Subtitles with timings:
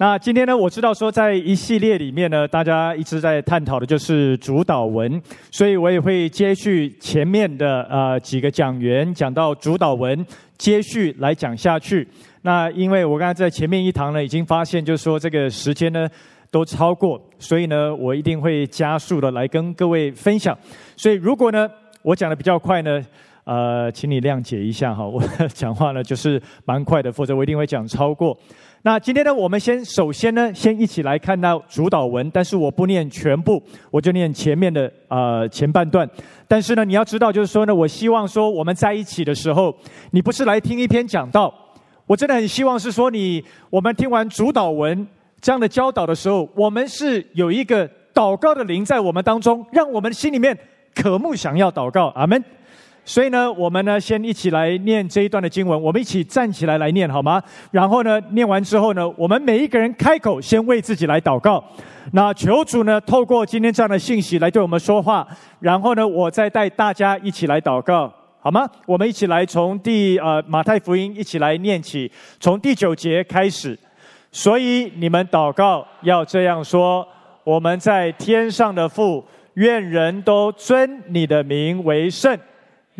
[0.00, 10.24] 那今天呢，我知道说在一系列里面呢，大家一直在探讨的就是主导文，所以我也会接续前面的呃几个讲员讲到主导文，
[10.56, 12.08] 接续来讲下去。
[12.40, 16.08] 那因为我刚才在前面一堂呢，已经发现就是说这个时间呢
[16.50, 20.56] 都超过，所以呢，我一定会加速的来跟各位分享。
[20.96, 21.68] 所以如果呢
[22.00, 23.04] 我讲的比较快呢，
[23.44, 28.34] 呃，请你谅解一下哈，我讲话呢就是蛮快的，否则我一定会讲超过。
[28.82, 36.08] 那今天呢，我们先首先呢，先一起来看到主祷文，但是我不念全部，我就念前面的呃前半段。
[36.48, 39.76] 但是呢，你要知道，就是说呢，我希望说我们在一起的时候，
[40.12, 41.52] 你不是来听一篇讲道，
[42.06, 45.06] 我真的很希望是说你，我们听完主祷文
[45.42, 50.56] 这样的教导的时候，我们是有一个祷告的灵在我们当中，让我们心里面
[50.94, 52.06] 渴慕想要祷告。
[52.14, 52.42] 阿门。
[53.04, 57.42] 所以呢，我们呢先一起来念这一段的经文，我们一起站起来来念好吗？
[57.70, 61.64] 然后呢，念完之后呢，我们每一个人开口先为自己来祷告。
[62.12, 65.26] 那求主呢，透过今天这样的信息来对我们说话。
[65.58, 68.68] 然后呢，我再带大家一起来祷告，好吗？
[68.86, 73.76] 我们一起来从第呃马太福音一起来念起，从第九节开始。
[74.32, 77.06] 所以你们祷告要这样说：
[77.42, 82.38] 我们在天上的父，愿人都尊你的名为圣。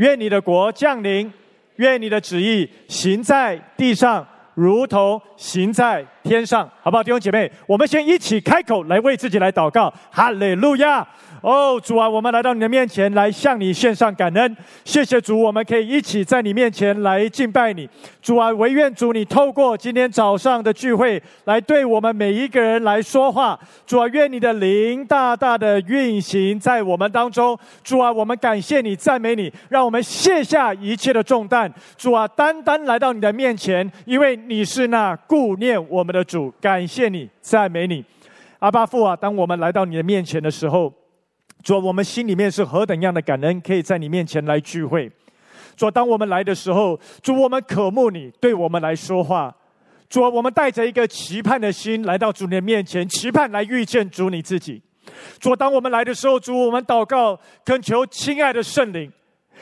[0.01, 1.31] 愿你的国降临，
[1.77, 7.53] 愿你的旨意行在地上，如同行在天上，好不好，弟兄姐妹？
[7.67, 11.07] 我们先一起开口来为自己来祷告，哈利路亚。
[11.43, 14.57] 哦，主啊，我们来到你的面前，来向你献上感恩。
[14.85, 17.89] 谢谢主，我们可以一起在你面前来敬拜你。
[18.21, 23.59] 主啊，唯愿主你透过今天早上的聚会，来对我们每一个人来说话。
[23.87, 27.59] 主啊，愿你的灵大大的运行在我们当中。
[27.83, 31.73] 主啊，我们感谢你，赞美你，让我们卸下一切的重担。
[31.97, 36.53] 主啊，单单来到你的面前，因为你是那顾念我们的主。
[36.61, 38.05] 感谢你，赞美你，
[38.59, 39.17] 阿爸父啊！
[39.17, 40.93] 当我们来到你的面前的时候。
[41.63, 45.11] 主，我们心里面是何等样的感恩，可以在你面前来聚会。
[45.77, 49.55] 主，当我们来的时候，主，我们渴慕你对我们来说话。
[50.09, 54.83] 主，我们带着一个期盼的心来到主你的面前，期盼来遇见主你自己。
[55.39, 59.13] 主，当我们来的时候，主，我们祷告，恳求亲爱的圣灵，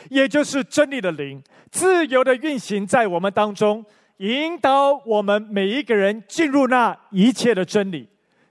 [0.08, 3.84] 也就是真理的灵，自由的运行在我们当中，
[4.18, 8.08] 引导我们每一个人进入那一切的真理。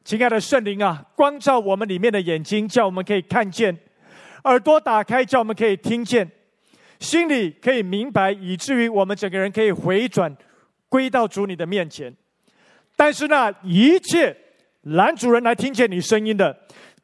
[0.07, 3.75] 亲爱的圣灵啊，光照我们里面的眼睛，叫我们可以看见；
[4.45, 6.25] 耳朵打开，叫我们可以听见；
[6.97, 10.33] 心里可以明白，以至于我们整个人可以回转，
[10.87, 12.15] 归到主你的面前。
[12.95, 14.33] 但是那一切
[14.83, 16.57] 拦阻人来听见你声音的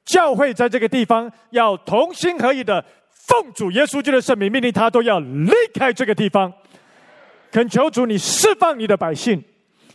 [0.05, 6.53] 教会，在这个地方要同心合意的奉主耶稣基督的圣名命令他都要离开这个地方。
[7.51, 9.43] 恳求主你释放你的百姓，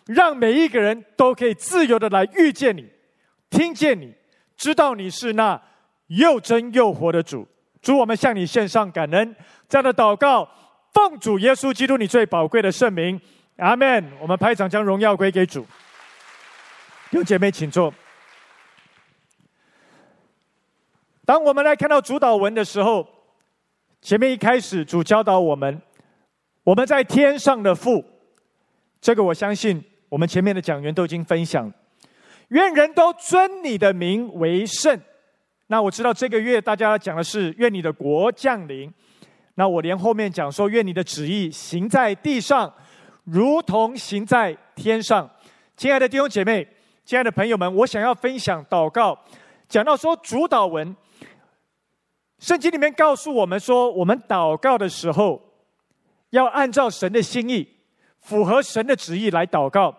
[0.05, 2.87] 让每一个人都可以自由的来遇见你。
[3.51, 4.15] 听见你，
[4.57, 5.61] 知道你是那
[6.09, 7.47] 又真又活的主。
[7.81, 9.37] 主，我们向你献上感恩，
[9.69, 10.49] 这样的祷告，
[10.93, 13.21] 奉主耶稣基督你最宝贵的圣名，
[13.57, 14.13] 阿门。
[14.21, 15.63] 我们拍掌，将荣耀归给主。
[17.11, 17.95] 弟兄姐妹，请坐。
[21.25, 23.07] 当我们来看到主祷文的时候，
[24.03, 25.81] 前面一开始主教导我们，
[26.65, 28.05] 我们在天上的父，
[29.01, 31.73] 这个我相信我们前面的讲员都已经分享。
[32.49, 35.01] 愿人都尊你的名为圣。
[35.67, 38.93] 那我知道这个月大家讲的是愿你的国降临。
[39.55, 42.73] 那我连后面讲说愿你的旨意行在地上，
[43.25, 45.29] 如同行在天上。
[45.77, 46.67] 亲爱的弟兄姐妹，
[47.05, 49.19] 亲爱的朋友们，我想要分享祷告，
[49.69, 50.97] 讲到说主祷文，
[52.39, 55.43] 圣经里面告诉我们说，我们祷告的时候
[56.31, 57.69] 要按照神的心意，
[58.21, 59.95] 符合神的旨意来祷告。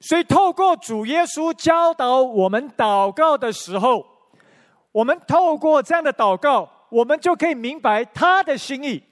[0.00, 4.04] 所以，透过主耶稣教导我们祷告的时候，
[4.92, 9.02] 我们透过这样的祷告，我们就可以明白他的心意。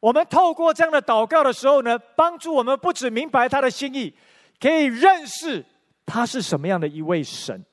[0.00, 4.12] 我们透过这样的祷告的时候呢，帮助我们不只明白他的心意，
[4.58, 5.64] 可以认识
[6.04, 7.64] 他是什么样的一位神。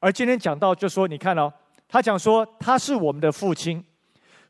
[0.00, 1.50] 而今天讲到，就说你看哦，
[1.88, 3.82] 他讲说他是我们的父亲，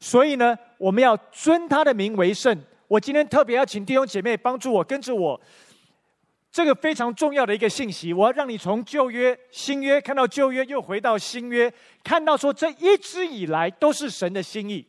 [0.00, 2.58] 所以呢，我们要尊他的名为圣。
[2.88, 5.40] 我今天特别要请弟兄姐妹帮助我，跟着我。
[6.52, 11.72] 这个非常重要的一个信息，我要让你从旧约、新约看到旧约，又回到新约，
[12.04, 14.86] 看到说这一直以来都是神的心意。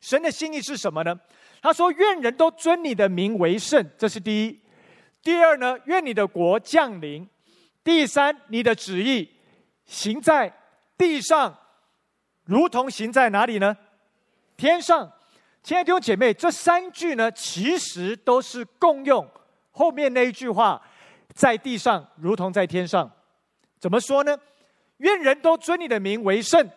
[0.00, 1.16] 神的心意是什么呢？
[1.62, 4.60] 他说：“愿人都尊你的名为圣。”这是第一。
[5.22, 5.76] 第二呢？
[5.84, 7.26] 愿你的国降临。
[7.82, 9.28] 第三，你的旨意
[9.84, 10.52] 行在
[10.98, 11.56] 地上，
[12.44, 13.76] 如同行在哪里呢？
[14.56, 15.10] 天上。
[15.62, 19.28] 亲爱的弟兄姐妹，这三句呢，其实都是共用
[19.70, 20.80] 后面那一句话。
[21.36, 23.08] 在地上如同在天上。
[23.78, 24.36] 怎么说呢？
[24.96, 26.68] 愿人都尊你的名为圣，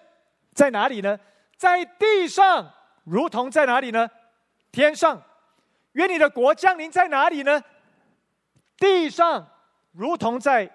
[0.54, 1.18] 在哪里呢？
[1.56, 2.70] 在地上
[3.06, 4.08] 如同在哪里呢？
[4.72, 5.20] 天上。
[5.94, 7.62] 愿你的国降临在哪里呢？
[8.78, 9.48] 地上
[9.94, 10.70] 如同在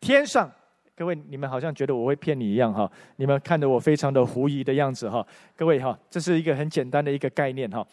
[0.00, 0.50] 天上。
[0.96, 2.90] 各位，你们好像觉得我会骗你一样哈？
[3.16, 5.26] 你们看得我非常的狐疑的样子哈？
[5.56, 7.86] 各位哈，这是一个很简单的一个概念哈。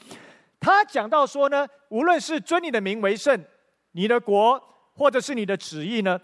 [0.60, 3.42] 他讲到说呢，无论是尊你的名为圣，
[3.92, 4.62] 你的国
[4.98, 6.20] 或者是你的旨意呢，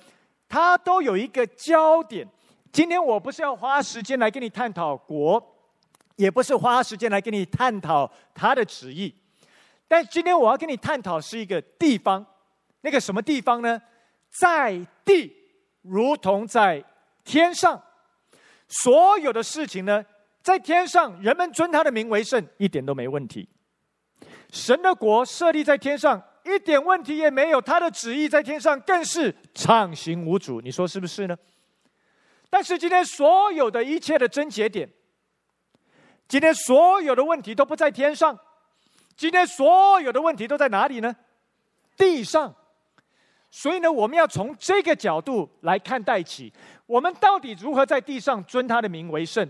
[0.49, 2.27] 它都有一个焦点。
[2.71, 5.41] 今天我不是要花时间来跟你探讨国，
[6.15, 9.13] 也不是花时间来跟你探讨他的旨意。
[9.87, 12.25] 但今天我要跟你探讨是一个地方，
[12.81, 13.79] 那个什么地方呢？
[14.31, 15.31] 在地
[15.83, 16.83] 如同在
[17.23, 17.79] 天上，
[18.67, 20.03] 所有的事情呢，
[20.41, 23.47] 在天上人们尊他的名为圣，一点都没问题。
[24.51, 27.61] 神的国设立在天上，一点问题也没有。
[27.61, 31.37] 他的旨意在天上更是畅行无阻，你说是不是呢？
[32.49, 34.87] 但是今天所有的一切的症结点，
[36.27, 38.37] 今天所有的问题都不在天上。
[39.15, 41.15] 今天所有的问题都在哪里呢？
[41.95, 42.53] 地上。
[43.51, 46.51] 所以呢，我们要从这个角度来看待起，
[46.87, 49.47] 我们到底如何在地上尊他的名为圣？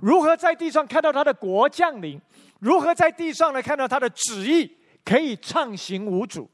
[0.00, 2.20] 如何在地上看到他的国降临？
[2.58, 6.50] 如何在地上呢看到他的旨意可以畅行无阻？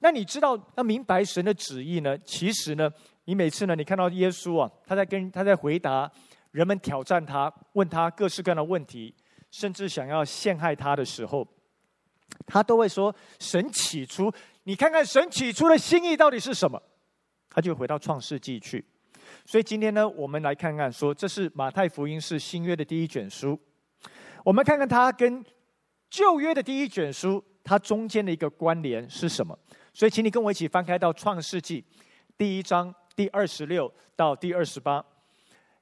[0.00, 2.16] 那你知道要明白神的旨意呢？
[2.24, 2.90] 其实呢，
[3.24, 6.10] 你每次呢，你看到耶稣啊，他在跟他在回答
[6.52, 9.14] 人们挑战他、问他各式各样的问题，
[9.50, 11.46] 甚至想要陷害他的时候。
[12.46, 14.32] 他都会说：“神起初，
[14.62, 16.80] 你看看神起初的心意到底是什么？”
[17.50, 18.84] 他就回到创世纪去。
[19.44, 23.58] 所以今天呢，我们来看看说，这是马太福音是新约的第一卷书。
[24.44, 25.44] 我们看看它跟
[26.08, 29.58] 旧约的第一卷书，它中间的一个关联是什么？
[29.92, 31.84] 所以，请你跟我一起翻开到创世纪
[32.36, 35.04] 第一章第二十六到第二十八。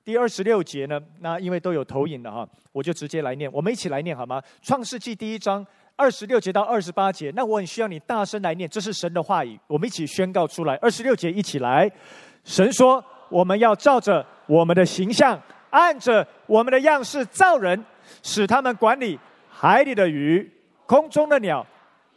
[0.05, 3.51] 第二十六节呢，那因为都有投影的哈，我就直接来念。
[3.53, 4.43] 我们一起来念好吗？
[4.63, 5.67] 创世纪第一章。
[6.01, 10.77] 二十六节到二十八节，那我很需要你大声来念，这是神的话语，我们一起宣告出来。
[10.77, 11.91] 二十六节一起来，
[12.45, 17.85] 神说：“我们要照着我们的形象，按着我们的样式造人，
[18.23, 20.49] 使他们管理海里的鱼、
[20.89, 21.65] 空中的鸟、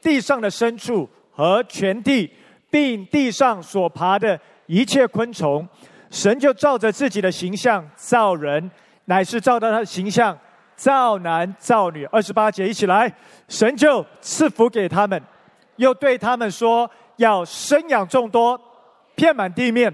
[0.02, 2.32] 地上的牲畜和全地，
[2.70, 5.68] 并地上所爬的一切昆虫。”
[6.10, 8.72] 神就照着自己的形象造人，
[9.06, 10.38] 乃是照着他的形象。
[10.76, 13.14] 造男造女，二十八节一起来，
[13.48, 15.22] 神就赐福给他们，
[15.76, 18.60] 又对他们说：要生养众多，
[19.14, 19.94] 遍满地面，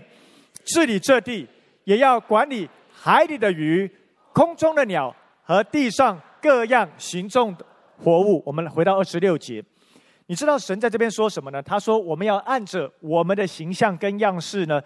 [0.64, 1.46] 治理这地，
[1.84, 3.92] 也要管理海里的鱼、
[4.32, 5.14] 空中的鸟
[5.44, 7.66] 和地上各样行动的
[8.04, 8.42] 活物。
[8.46, 9.64] 我们回到二十六节，
[10.28, 11.62] 你知道神在这边说什么呢？
[11.62, 14.82] 他说：我们要按着我们的形象跟样式呢，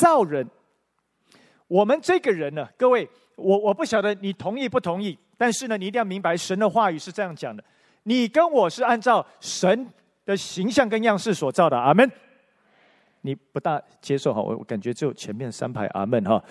[0.00, 0.48] 造人。
[1.66, 5.18] 我们这个人呢，各位，我我不晓得你同意不同意。
[5.36, 7.64] 但是呢，你一定要明白，神的话语是这样讲的：
[8.04, 9.90] 你跟我是按照神
[10.24, 11.76] 的形象跟样式所造的。
[11.76, 12.08] 阿门。
[13.22, 14.40] 你不大接受哈？
[14.42, 16.42] 我我感觉只有前面三排阿门哈。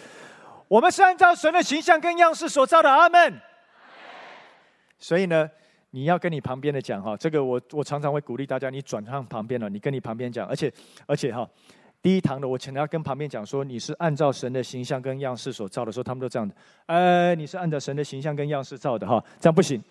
[0.67, 2.89] 我们是按照神的形象跟样式所造的。
[2.89, 3.39] 阿门。
[4.97, 5.47] 所以呢，
[5.95, 10.71] 你要跟你旁边的讲哈，这个我我常常会鼓励大家，你转向旁边了，你跟你旁边讲，而且
[11.05, 11.47] 而且哈。
[12.01, 16.53] 第一堂的，我请他跟旁边讲说，你是按照神的形象跟样式所造的，说他们都这样的。
[16.87, 19.81] 呃，你是按照神的形象跟样式造的哈，这样不行。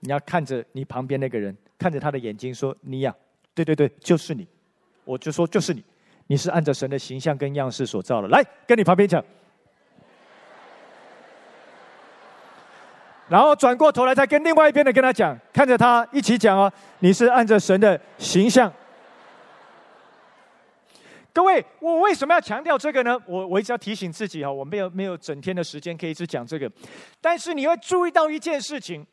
[0.00, 3.14] 你要看着你旁边那个人，看着他的眼睛说，你呀、
[3.54, 4.46] 对对对，就是你。
[5.04, 5.82] 我就说就是你，
[6.26, 8.28] 你是按照神的形象跟样式所造的。
[8.28, 9.24] 来，跟你旁边讲，
[13.28, 18.72] 然后转过头来再跟另外一边的跟他讲，看着他一起讲哦，你是按着神的形象。
[21.32, 23.18] 各位，我为什么要强调这个呢？
[23.26, 26.70] 我我一直要提醒自己哈，我没有没有整天的时间可以一直讲这个，
[27.20, 29.04] 但是你会注意到一件事情，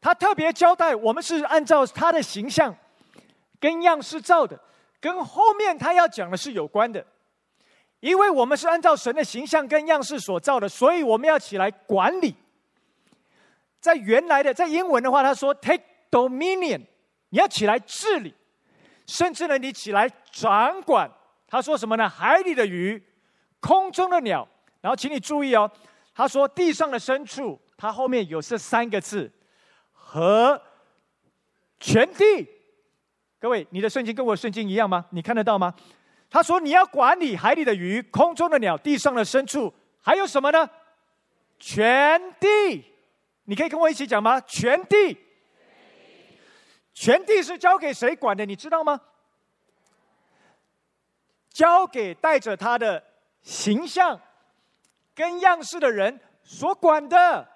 [0.00, 2.74] 他特别交代我们是按照他的形象
[3.60, 4.58] 跟样式造的，
[5.00, 7.04] 跟后面他要讲的是有关的，
[8.00, 12.34] 因为我们是按照神的形象跟样式所造的，所以我们要起来管理。
[13.80, 16.82] 在原来的在英文的话，他说 “take dominion”，
[17.30, 18.34] 你要起来治理，
[19.06, 21.10] 甚至呢，你起来掌管。
[21.46, 22.08] 他说什么呢？
[22.08, 23.02] 海里的鱼，
[23.60, 24.46] 空中的鸟。
[24.80, 25.70] 然后，请你注意哦。
[26.14, 29.30] 他说地上的牲畜，他后面有这三个字
[29.92, 30.60] 和
[31.78, 32.48] 全地。
[33.40, 35.06] 各位，你的圣经跟我圣经一样吗？
[35.10, 35.72] 你看得到吗？
[36.28, 40.68] 他说你要管理海里的鱼，空中的鸟，地上的牲畜，还有什么呢？
[41.58, 42.84] 全地。
[43.48, 44.38] 你可以跟我一起讲吗？
[44.42, 45.16] 全地。
[46.92, 48.44] 全地是交给谁管的？
[48.44, 49.00] 你知道吗？
[51.48, 53.02] 交给带着他的
[53.40, 54.20] 形象
[55.14, 57.48] 跟样式的人所管的。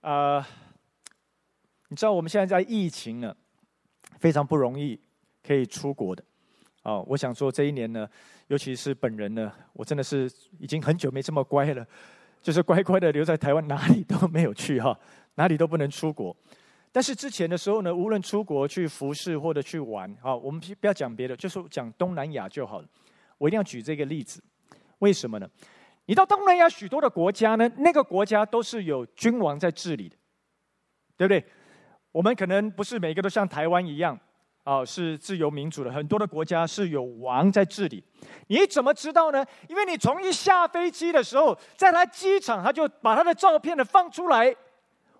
[0.00, 0.42] 呃，
[1.88, 3.36] 你知道我们现在在疫情呢，
[4.18, 4.98] 非常不容易
[5.46, 6.24] 可以出国的。
[6.84, 8.08] 哦，我想说这一年呢，
[8.46, 11.86] 尤其是本人呢，我真的是已经很久没这么乖了，
[12.40, 14.98] 就是乖乖的留在台湾，哪里都没有去哈，
[15.34, 16.34] 哪里都不能出国。
[16.90, 22.88] 但是之前的时候呢，无论出国去服侍或者去玩，啊，我们不要讲别的，就是讲东南亚就好了。
[23.36, 24.42] 我一定要举这个例子，
[25.00, 25.48] 为什么呢？
[26.06, 30.16] 你到东南亚许多的国家呢，那个国家都是有君王在治理的，
[31.16, 31.44] 对不对？
[32.10, 34.18] 我们可能不是每个都像台湾一样，
[34.68, 38.04] 啊，是自由民主的，很多的国家是有王在治理。
[38.48, 39.42] 你怎么知道呢？
[39.66, 44.54] 因为你从一下飞机的时候，在他机场，他就把他的照片呢放出来。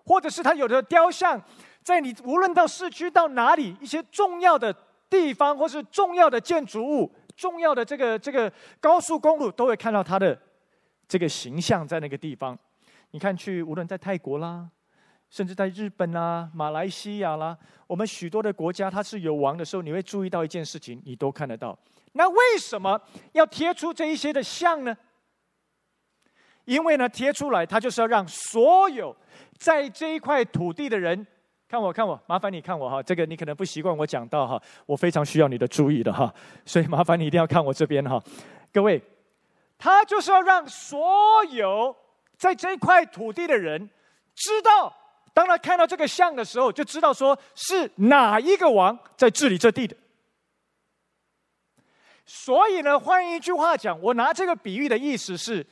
[0.05, 1.39] 或者是他有的雕像，
[1.83, 4.71] 在你无论到市区到哪里，一些重要的
[5.09, 10.39] 地方，或是重要的建筑物、重要的这个这个高速公路，都会看到他的
[11.07, 12.57] 这个形象在那个地方。
[13.11, 14.67] 你看，去无论在泰国啦，
[15.29, 17.57] 甚至在日本啦、马来西亚啦，
[17.87, 21.77] 我们许多的国家，它是有王的时候，你会注意到一件事情，你都看得到。
[22.13, 22.99] 那为什么
[23.33, 24.97] 要贴出这一些的像呢？
[26.65, 29.15] 因为呢，贴出来，它就是要让所有。
[29.57, 31.27] 在这一块土地的人，
[31.67, 36.33] 看我看我，麻烦你看我哈，这个你可能不习惯我讲到哈，我非常需要你的注意的哈，
[36.65, 38.23] 所以麻烦你一定要看我这边哈，
[38.71, 39.01] 各位，
[39.77, 41.93] 他就是要让所有
[42.37, 43.89] 在这一块土地的人
[44.33, 44.95] 知道，
[45.33, 49.95] 当他看到这个像的时候，就知道说是哪一个王在治理这地的。
[52.25, 55.65] 所以呢，换一句话讲，我拿这个比喻的意思是。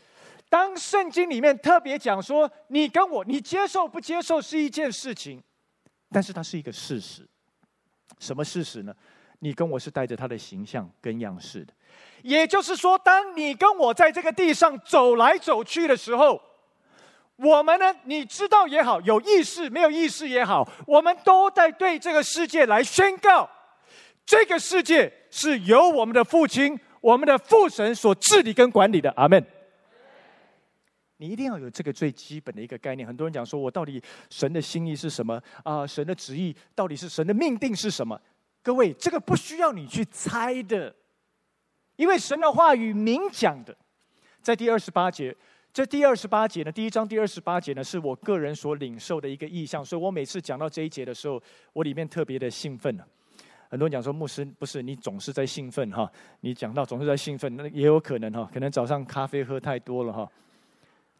[0.50, 5.44] 当圣经里面特别讲说，你跟我，你接受不接受是一件事情，
[6.10, 7.28] 但是它是一个事实。
[8.18, 8.96] 什么事实呢？
[9.40, 11.74] 你跟我是带着他的形象跟样式的，
[12.24, 16.42] 也就是说，当你跟我在这个地上走来走去的时候，
[17.38, 23.48] 我们呢，你知道也好，有意识没有意识也好，我们都在对这个世界来宣告，
[24.26, 29.12] 这个世界是由我们的父亲、我们的父神所治理跟管理的。
[29.16, 29.46] 阿门。
[31.18, 33.08] 你一定要有这个最基本的一个概念。
[33.08, 35.86] 很多人讲说，我到底神的心意是什么啊？
[35.86, 38.20] 神的旨意到底是神的命定是什么？
[38.64, 40.96] 各位，这个不需要你去猜的，
[41.98, 43.78] 因为神的话语明讲的，
[44.42, 45.36] 在第二十八节。
[45.78, 51.40] 这第二十八节呢，第一章第二十八节呢，是我个人所领受的一个意象，所以我每次讲到这一节的时候，
[51.72, 53.00] 我里面特别的兴奋。
[53.70, 56.12] 很多人讲说，牧师不是你总是在兴奋哈？
[56.40, 60.28] 你讲到总是在兴奋，那也有可能哈，可能早上咖啡喝太多了哈。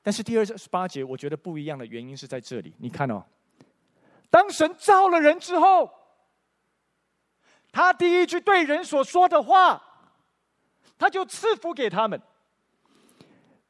[0.02, 2.74] 但是第二十八节，我觉得不一样的原因是在这里。
[2.80, 3.24] 你看哦，
[4.32, 5.88] 当神造了人之后，
[7.72, 9.80] 他第一句对人所说的话，
[10.98, 12.20] 他就赐福给他们。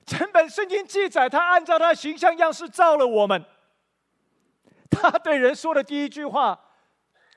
[0.08, 3.44] 整本圣经记载，他按照他的形象样式造了我们。
[4.90, 6.58] 他对人说的第一句话，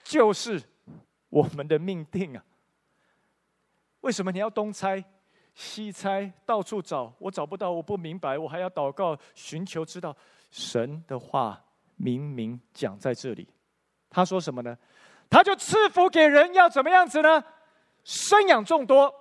[0.04, 0.62] 就是
[1.28, 2.44] 我们的命定啊。
[4.02, 5.04] 为什么你要东猜？
[5.52, 10.16] 西猜，到处找，我找不到，我不明白，我还要祷告，寻求知道
[10.52, 11.60] 神的话
[11.96, 13.48] 明明讲在这里。
[14.08, 14.78] 他说什么呢？
[15.28, 17.44] 他就赐福给人，要怎么样子呢？
[18.04, 19.12] 生养众多，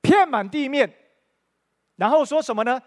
[0.00, 0.90] 遍满地面。
[2.00, 2.80] 然后说什么呢？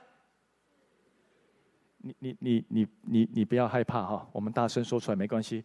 [2.00, 5.64] 你你你你你你不要害怕哈，我们大声说出来没关系。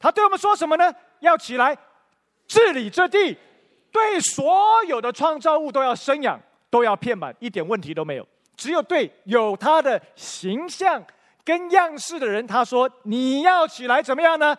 [0.00, 0.92] 他对我们说什么呢？
[1.20, 1.78] 要起来
[2.48, 3.36] 治理这地。
[3.92, 6.40] 对所有的创造物都要生养，
[6.70, 8.26] 都要遍满，一点问题都没有。
[8.56, 11.00] 只有对有他的形象
[11.44, 14.58] 跟样式的人，他说：“你要起来怎么样呢？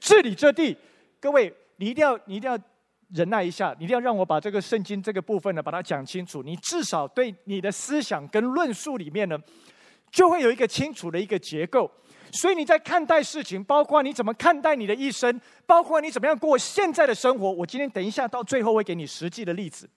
[0.00, 0.74] 治理这地。”
[1.20, 2.58] 各位，你一定要，你一定要
[3.08, 6.42] 忍耐一下，你一定要让我把这个圣经这个部分呢，把它讲清楚。
[6.42, 9.38] 你至少对你的思想跟论述里面呢，
[10.10, 11.90] 就会有一个清楚的一个结构。
[12.32, 17.50] 所以你在看待事情，包括你怎么看待你的一生，包括你怎么样过现在的生活。
[17.50, 19.88] 我今天等一下到最后会给你实际的例子。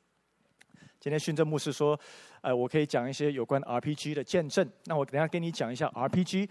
[0.99, 1.99] 今天训政牧师说，
[2.41, 4.69] 呃，我可以讲一些有关 RPG 的见证。
[4.85, 6.47] 那我等下跟你讲一下 RPG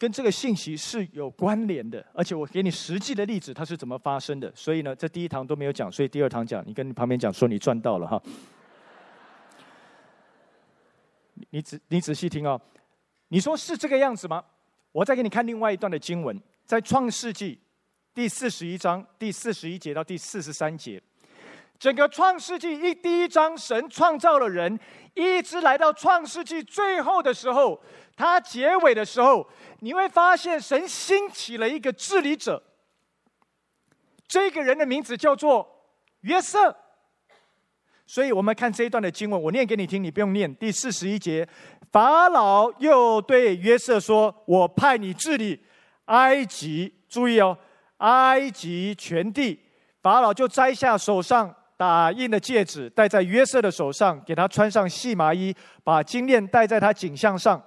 [0.00, 4.50] 跟这个信息是有关联的，而且我给你实际的例子，它是怎么发生的。
[4.56, 8.22] 所以呢，这第一堂都没有讲，所以第二堂讲，你跟你旁边讲说你赚到了哈。
[11.50, 12.58] 你仔你仔细听哦，
[13.28, 14.42] 你说是这个样子吗？
[14.92, 17.60] 我再给你看另外一段的经文，在创世纪
[18.14, 21.02] 第四十一章第四十一节到第四十三节，
[21.80, 24.78] 整个创世纪一第一章，神创造了人，
[25.14, 27.82] 一直来到创世纪最后的时候，
[28.14, 32.62] 他结尾的时候，你会发现神兴起了一个治理者，
[34.28, 35.66] 这个人的名字叫做
[36.20, 36.76] 约瑟。
[38.06, 40.54] 所以我们看这一段的经文，我念给你听，你不用念。
[40.56, 41.48] 第四十一节，
[41.90, 45.64] 法老又对约瑟说：“我派你治理
[46.06, 47.56] 埃及，注意哦，
[47.98, 49.58] 埃及全地。”
[50.02, 57.58] 法老就摘下手上打印的戒指，戴在约瑟的手上，给他穿上细麻衣，把金链戴在他颈项上，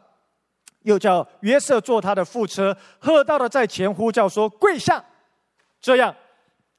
[0.84, 5.04] 又叫约瑟坐他的副车，喝道的在前呼叫说：“跪下！”
[5.82, 6.16] 这样，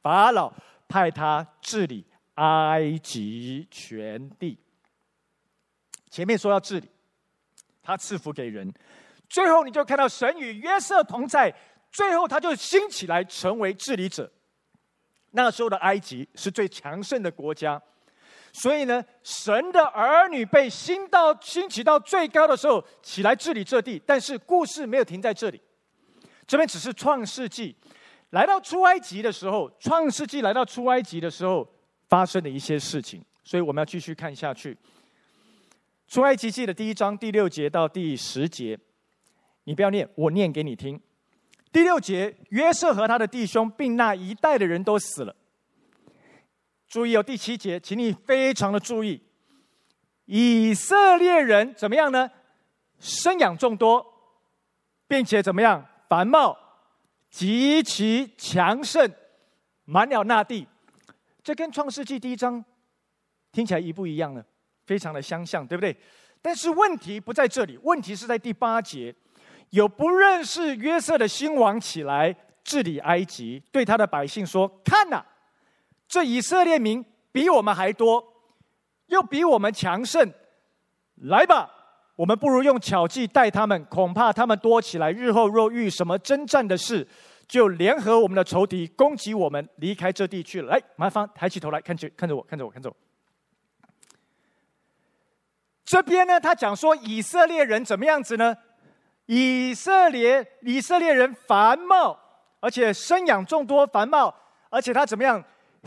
[0.01, 0.53] 法老
[0.87, 2.07] 派他治理。
[2.35, 4.59] 埃及全地，
[6.11, 6.89] 前面说要治理，
[7.83, 8.73] 他赐福给人，
[9.29, 11.53] 最后你就看到神与约瑟同在，
[11.91, 14.31] 最后他就兴起来成为治理者。
[15.35, 17.81] 那时候的埃及是最强盛的国家，
[18.53, 24.01] 所以呢，神的儿女被兴到兴起到最高的时候，起来治理这地。
[24.05, 25.61] 但是故事没有停在这里，
[26.47, 27.77] 这边只是创世纪，
[28.31, 31.69] 来到出埃及的时候，创世纪来到出埃及的时候。
[32.07, 34.77] 发生的一些事情，所以我们要继续看下去。
[36.07, 38.79] 出埃及记的第一章第六节到第十节，
[39.65, 41.01] 你不要念，我念给你听。
[41.75, 45.35] 第六节，约瑟和他的弟兄，并那一代的人都死了。
[46.87, 49.21] 注意哦，第七节，请你非常的注意，
[50.27, 52.31] 以色列人怎么样呢？
[53.01, 54.07] 生养众多，
[55.09, 55.85] 并且怎么样？
[56.09, 56.57] 繁茂，
[57.29, 59.13] 极其强盛，
[59.85, 60.69] 满了那地。
[61.43, 62.65] 这跟创世纪第一章
[63.51, 64.45] 听起来一不一样呢？
[64.87, 65.97] 非常的相像，对不对？
[66.41, 69.13] 但是问题不在这里，问题是在第八节，
[69.71, 75.25] 有不认识约瑟的新王起来治理埃及，对他的百姓说：“看呐，
[76.09, 78.25] 这以色列民比我们还多，
[79.07, 80.33] 又比我们强盛。
[81.17, 81.71] 来吧，
[82.17, 87.07] 我们不如用巧计待他们，恐怕他们多起来，日后若遇什么征战的事。”
[87.47, 90.73] 就联合我们的仇敌攻击我们，离开这地去了。
[90.73, 92.97] 来，麻烦抬起头来看着，看着我，看着我，看着我。
[95.85, 98.57] 这边呢，他讲说以色列人怎么样子呢？
[99.27, 102.19] 以色列以色列人繁茂，
[102.61, 104.35] 而且生养众多，繁茂，
[104.71, 105.43] 而且他怎么样？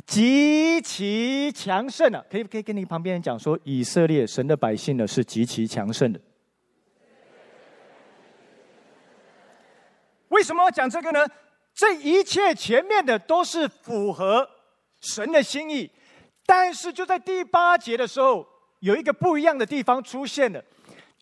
[0.06, 2.26] 极其强盛呢、啊？
[2.30, 6.20] 可以可以跟你旁边人讲说，以色列神的百姓呢是极其强盛的。
[10.30, 11.26] 为什么要讲这个呢？
[11.74, 14.48] 这一切前面的都是符合
[15.00, 15.90] 神的心意，
[16.46, 18.48] 但是就在第八节的时候，
[18.80, 20.64] 有一个不一样的地方出现了。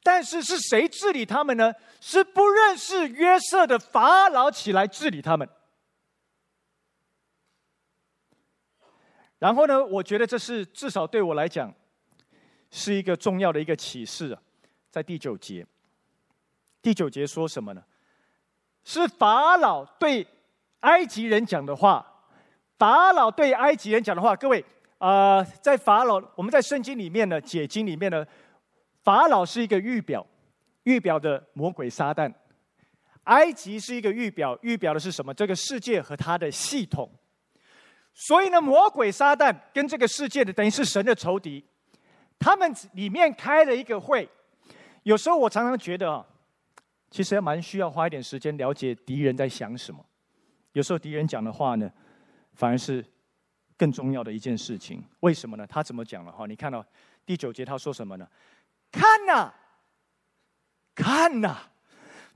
[0.06, 1.74] 但是是谁治理他们呢？
[2.00, 5.50] 是不认识约瑟的法老起来治理他们。
[9.40, 11.74] 然后呢，我觉得这是至少对我来讲，
[12.70, 14.40] 是一个重要的一个启示啊，
[14.92, 15.66] 在第九节。
[16.84, 17.84] 第九节说什么呢？
[18.84, 20.28] 是法老对。
[20.82, 22.06] 埃及人讲的话，
[22.78, 24.64] 法老对埃及人讲的话，各位，
[25.00, 28.24] 啊、呃，在法老，我们在圣经里面呢，解经里面呢，
[29.06, 30.26] 法老是一个预表，
[30.84, 32.34] 预表的魔鬼撒旦；
[33.26, 35.32] 埃及是一个预表，预表的是什么？
[35.32, 37.08] 这个世界和它的系统。
[38.16, 41.64] 所以呢，魔鬼撒旦跟这个世界的等于是神的仇敌，
[42.40, 44.28] 他们里面开了一个会。
[45.04, 46.26] 有时候我常常觉得啊，
[47.12, 50.04] 其实还蛮需要花一点时间了解敌人在想什么。
[50.74, 51.92] 有时候敌人讲的话呢，
[52.54, 53.06] 反而是
[53.78, 55.04] 更重要的一件事情。
[55.20, 55.68] 为什么呢？
[55.68, 56.48] 他怎么讲了哈？
[56.48, 56.84] 你看到
[57.24, 58.28] 第九节他说什么呢？
[58.98, 59.54] 看呐，
[60.96, 61.58] 看呐，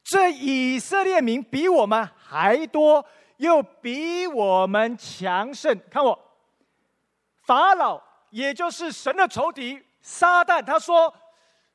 [0.04, 3.06] 这以色列民比我们还多，
[3.38, 5.80] 又比我们强盛。
[5.90, 6.20] 看我，
[7.44, 11.16] 法老也就是神的仇敌撒旦，他说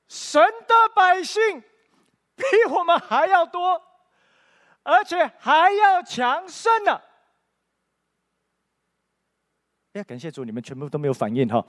[0.09, 1.61] 神的百姓
[2.37, 3.81] 比我们还要多。
[4.87, 7.01] 而且还要强盛呢！
[9.94, 11.64] 哎呀，感谢主，你们全部都没有反应哈。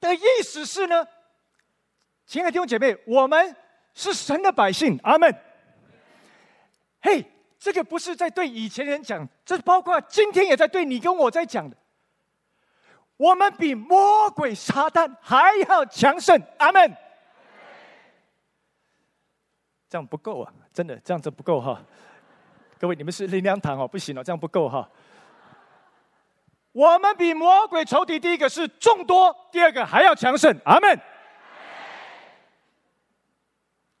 [0.00, 1.06] 的意思是呢，
[2.26, 3.54] 亲爱的弟兄姐妹，我们
[3.94, 5.32] 是神的百姓，阿门。
[7.00, 7.24] 嘿，
[7.58, 11.76] 这个不是在对以前人讲，这包括今天也在对你跟我在讲的。
[13.16, 16.96] 我们比魔鬼撒旦还要强盛，阿门。
[19.90, 20.52] 这样不够啊！
[20.72, 21.84] 真的，这样子不够哈。
[22.78, 24.88] 各位，你们是灵粮堂哦，不行了，这样不够哈。
[26.72, 30.56] 我们比魔鬼仇敌，第一个是众多，第二个还要强盛。
[30.64, 31.00] 阿门。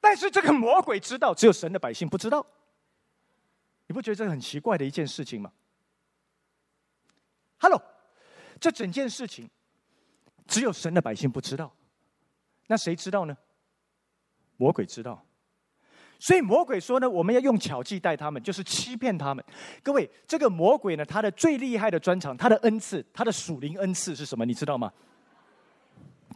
[0.00, 2.46] 但是这个魔鬼知道，只有神的百姓不知道。
[3.86, 5.52] 你不觉得这很奇怪的一件事情吗
[7.58, 7.82] ？Hello，
[8.60, 9.50] 这整件事情
[10.46, 11.74] 只有神的百姓不知道，
[12.68, 13.36] 那谁知道呢？
[14.56, 15.26] 魔鬼知道。
[16.20, 19.42] 所以魔鬼说呢，我们要用巧计待他们，就是欺骗他们。
[19.82, 24.44] 各位，这个魔鬼呢，他的最厉害的专长，他的恩赐，他的属灵恩赐是什么？
[24.44, 24.92] 你知道吗？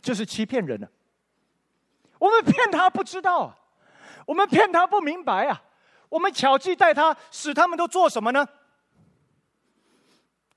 [0.03, 0.89] 就是欺骗人呢。
[2.19, 3.59] 我们骗他不知道啊，
[4.27, 5.63] 我们骗他不明白啊，
[6.09, 8.49] 我们巧计待他，使他们都做什么呢？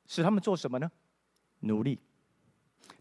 [0.08, 0.90] 使他们做什么呢？
[1.60, 2.00] 奴隶。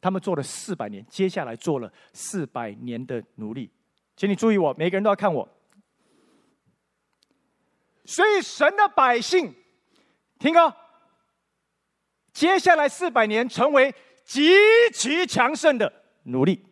[0.01, 3.71] 他们做了四百年，接下来做了四百年的奴隶。
[4.17, 5.49] 请你注意我，每个人都要看我。
[8.07, 9.53] 所以神的百姓，
[10.39, 10.75] 听哦，
[12.33, 13.93] 接下来四百年成为
[14.25, 14.55] 极
[14.95, 15.93] 其强盛的
[16.23, 16.65] 奴隶，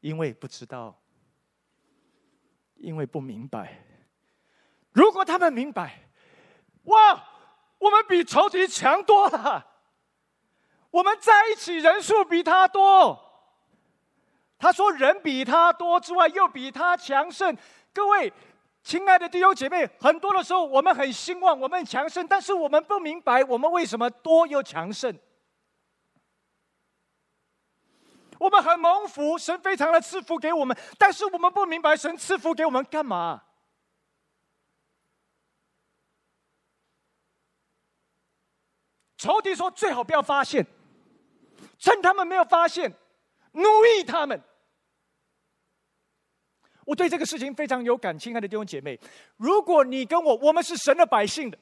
[0.00, 1.00] 因为不知道，
[2.74, 3.84] 因为不明白。
[4.92, 6.08] 如果他们明白，
[6.84, 7.28] 哇，
[7.78, 9.66] 我们比仇敌强多了，
[10.90, 13.25] 我们在一起人数比他多。
[14.58, 17.56] 他说：“人比他多之外，又比他强盛。”
[17.92, 18.32] 各位
[18.82, 25.18] 亲爱的弟兄姐妹，很多的时候我们很兴旺，我们很强盛，但是我们不明白我们为什么多又强盛。
[28.38, 33.42] 我们很蒙福，神非常的赐福给我们，但是我们不明白神赐福给我们干嘛？
[39.16, 40.66] 仇敌说：“最好不要发现，
[41.78, 42.94] 趁他们没有发现。”
[43.56, 44.40] 奴役他们，
[46.84, 49.00] 我对这个事情非常有感，亲爱的弟兄姐妹，
[49.38, 51.58] 如果你跟我，我们是神的百姓的，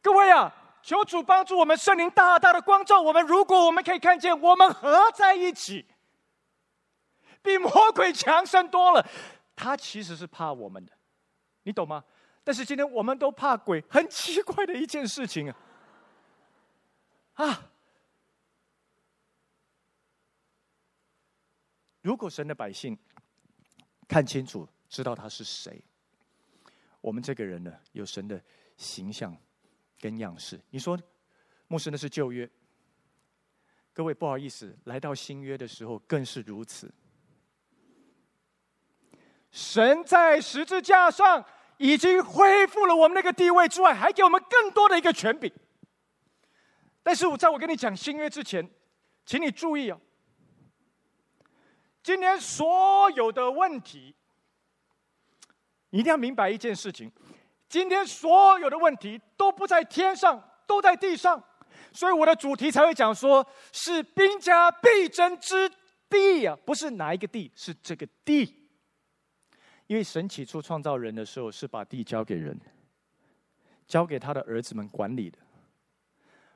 [0.00, 3.24] 各位啊，求主帮助我们，圣灵大大的光照我们。
[3.26, 5.84] 如果我们可以看见，我们合在一起，
[7.42, 9.06] 比魔鬼强盛多了。
[9.54, 10.92] 他其实是怕我们的，
[11.64, 12.02] 你懂吗？
[12.42, 15.56] 但是今天我们都怕鬼，很奇怪的一件事情啊，
[17.34, 17.70] 啊。
[22.06, 22.96] 如果神的百姓
[24.06, 25.82] 看清楚，知道他是谁，
[27.00, 28.40] 我们这个人呢，有神的
[28.76, 29.36] 形象
[29.98, 30.60] 跟样式。
[30.70, 30.96] 你说，
[31.66, 32.48] 牧师那是旧约，
[33.92, 36.94] 各位不好意思，来到新约的时候更是如此。
[39.50, 41.44] 神在十字架上
[41.76, 45.52] 已经恢复了我们那个地位之外，还给我们更多的一个权柄。
[47.02, 48.70] 但是我在我跟你讲新约之前，
[49.24, 50.00] 请你注意哦。
[52.06, 54.14] 今天所有的问题，
[55.90, 57.10] 你一定要明白一件事情：
[57.68, 61.42] 今天所有的问题都不在天上，都在地上。
[61.92, 65.68] 所以我的主题才会讲说，是兵家必争之
[66.08, 68.54] 地啊，不是哪一个地，是这个地。
[69.88, 72.56] 因为神起初创造人的时候，是把地交给人，
[73.88, 75.38] 交给他的儿子们管理的。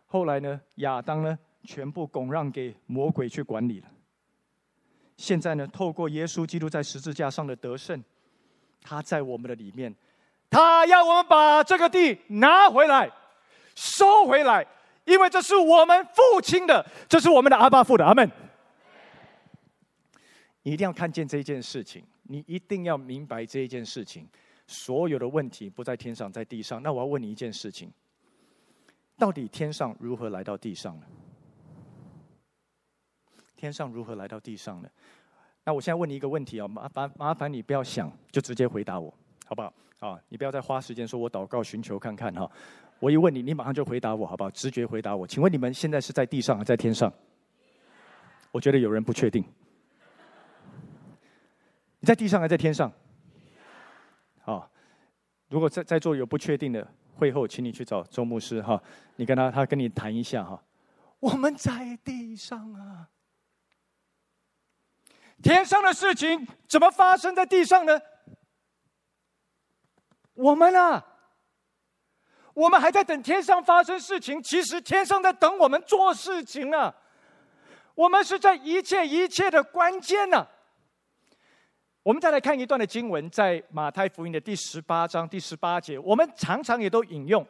[0.06, 3.88] 后来呢，亚当呢，全部拱让给魔鬼去管理了。
[5.20, 8.02] 现在呢，透过耶稣基督在十字架上的得胜，
[8.80, 9.94] 他在我们的里面，
[10.48, 13.10] 他要我们把这个地拿回来，
[13.74, 14.66] 收回来，
[15.04, 18.06] 因为这是我们父亲的，这是我们的阿爸父的。
[18.06, 18.30] 阿门。
[20.62, 24.26] 你一定要看见这一件事情，你一定要明白这一件事情。
[24.66, 26.82] 所有的问题不在天上，在地上。
[26.82, 27.92] 那我要问你一件事情：
[29.18, 31.06] 到底天上如何来到地上呢？
[33.60, 34.88] 天上如何来到地上呢？
[35.64, 39.12] 那我现在问你一个问题啊，麻烦麻烦你不要想，就直接回答我，
[39.44, 39.72] 好不好？
[39.98, 42.50] 啊，你不要再花时间说我祷告寻求看看哈。
[42.98, 44.50] 我一问你，你马上就回答我，好不好？
[44.50, 45.26] 直觉回答我。
[45.26, 47.12] 请问你们现在是在地上还是在天上？
[48.50, 49.44] 我觉得有人不确定。
[51.98, 52.90] 你在地上还是在天上？
[54.40, 54.70] 好，
[55.50, 58.82] 如果在在座有不确定的，会后请你去找周牧师哈，
[59.16, 60.62] 你跟他他跟你谈一下哈。
[61.20, 63.10] 我们在地上啊。
[65.42, 68.00] 天上的事情怎么发生在地上呢？
[70.34, 71.04] 我们啊，
[72.54, 76.94] 我们还在等天上发生事情，其实天上在等我们做事情啊。
[77.94, 80.46] 我们是在一切一切的关键呢。
[82.02, 87.46] 我们再来看一段的经文，在马太福音的第十八章第十八节，我们常常也都引用，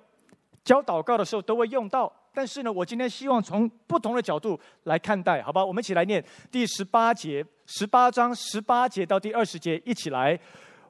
[0.64, 2.12] 教祷告的时候都会用到。
[2.32, 5.64] 但是呢，我今天希望从不同的角度来看待，好吧？
[5.64, 10.38] 我们一起来念第十八节，十八章十八节到第二十节，一起来。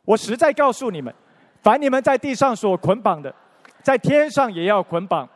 [0.05, 1.15] 我实在告诉你们，
[1.63, 3.35] 凡你们在地上所捆绑的，
[3.83, 5.27] 在天上也要捆绑；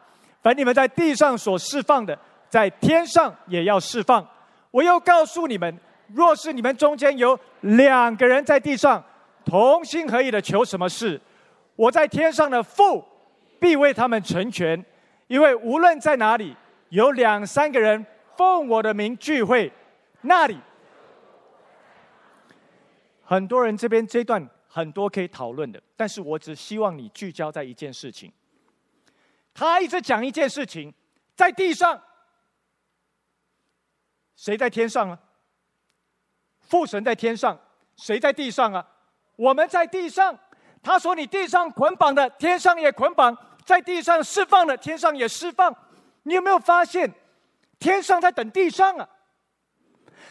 [0.43, 2.19] 凡你们在地上所释放的，
[2.51, 4.27] 在天上也要释放。
[4.71, 9.03] 我又告诉你们，若是你们中间有两个人在地上
[9.45, 11.19] 同心合意的求什么事，
[11.77, 13.03] 我在天上的父
[13.59, 14.85] 必为他们成全。
[15.27, 16.57] 因为无论在哪里，
[16.91, 18.05] 有两三个人
[18.37, 19.73] 奉我的名聚会，
[20.21, 20.59] 那里
[23.25, 28.33] 很多人这边这段很多可以讨论的，但是我只希望你聚焦在一件事情。
[29.53, 30.93] 他一直讲一件事情，
[31.35, 32.01] 在地上，
[34.37, 35.19] 谁在天上啊？
[36.61, 37.59] 父神在天上，
[37.97, 38.87] 谁在地上啊？
[39.37, 40.39] 我们在地上。
[40.87, 43.35] 他说：“你地上捆绑的，天上也捆绑；
[43.65, 45.75] 在地上释放了，天上也释放。”
[46.27, 47.13] 你有没有发现，
[47.79, 49.09] 天上在等地上啊？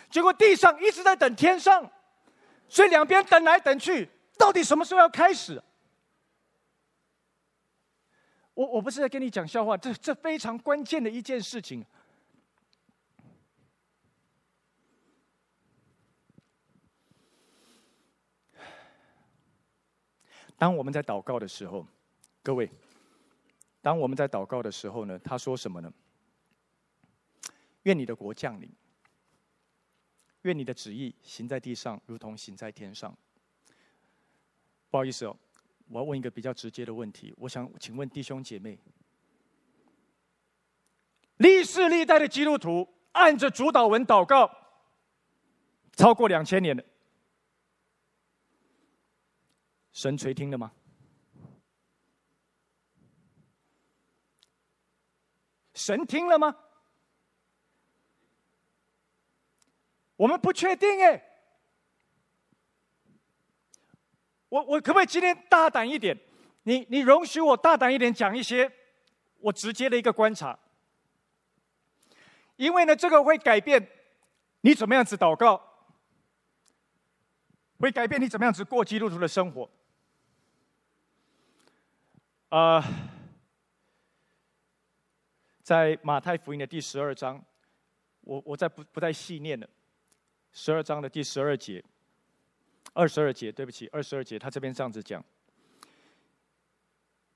[0.09, 1.87] 结果地上一直在等天上，
[2.67, 5.61] 所以两边等来等去，到底什么时候要开始？
[8.55, 11.85] 我我不是在跟你讲笑话，这这非常关键的一件事情。
[20.57, 21.85] 当我们在祷告的时候，
[22.41, 22.71] 各位，
[23.83, 25.93] 当我们在祷告的时候呢，他说什么呢？
[27.83, 28.71] 愿你的国降临。
[30.43, 33.15] 愿你的旨意行在地上，如同行在天上。
[34.89, 35.35] 不好意思哦，
[35.89, 37.33] 我要问一个比较直接的问题。
[37.37, 38.79] 我想请问弟兄姐妹：
[41.37, 44.49] 历世历代的基督徒按着主祷文祷告，
[45.91, 46.83] 超过两千年了，
[49.91, 50.71] 神垂听了吗？
[55.83, 56.55] 神听了吗？
[60.15, 61.21] 我们不确定哎，
[64.47, 66.17] 我我可不可以今天大胆一点？
[66.63, 68.71] 你你容许我大胆一点讲一些
[69.39, 70.57] 我直接的一个观察，
[72.55, 73.85] 因为呢，这个会改变
[74.61, 75.61] 你怎么样子祷告，
[77.79, 79.69] 会改变你怎么样子过基督徒的生活。
[82.47, 82.83] 啊、呃，
[85.63, 87.41] 在马太福音的第十二章，
[88.19, 89.65] 我我再不不再细念了。
[90.51, 91.81] 十二章的第十二节，
[92.91, 95.23] 二十二节，对不起，二十二节，他这边这样子讲：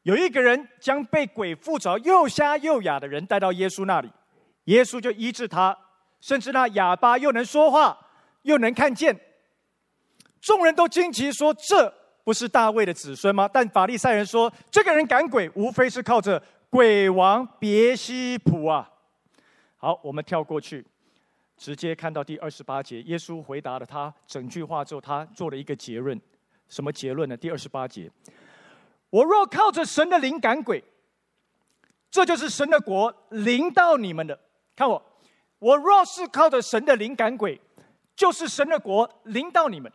[0.03, 4.11] 有一个人将被鬼附着、又瞎又哑的人带到耶稣那里，
[4.65, 5.75] 耶稣就医治他，
[6.19, 7.97] 甚至那哑巴又能说话，
[8.41, 9.17] 又能看见。
[10.41, 11.91] 众人都惊奇说：“这
[12.25, 18.91] 不是大卫的子孙吗？”但法利赛人说：“这个人赶鬼，无非是靠着鬼王别西卜啊。”
[19.77, 20.85] 好，我们跳过去。
[21.55, 26.19] 直接看到第二十八节，耶稣回答了他整句话之后，他做了一个结论。
[26.69, 27.35] 什么结论呢？
[27.35, 28.11] 第二十八节：
[29.09, 30.83] 我若靠着神的灵赶鬼，
[32.11, 34.39] 这就是神的国临到你们的。
[34.75, 35.03] 看我，
[35.57, 37.59] 我若是靠着神的灵赶鬼，
[38.15, 39.91] 就是神的国临到你们。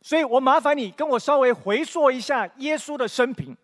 [0.00, 3.56] 所以我麻烦你跟我稍微回溯一下耶稣的生平。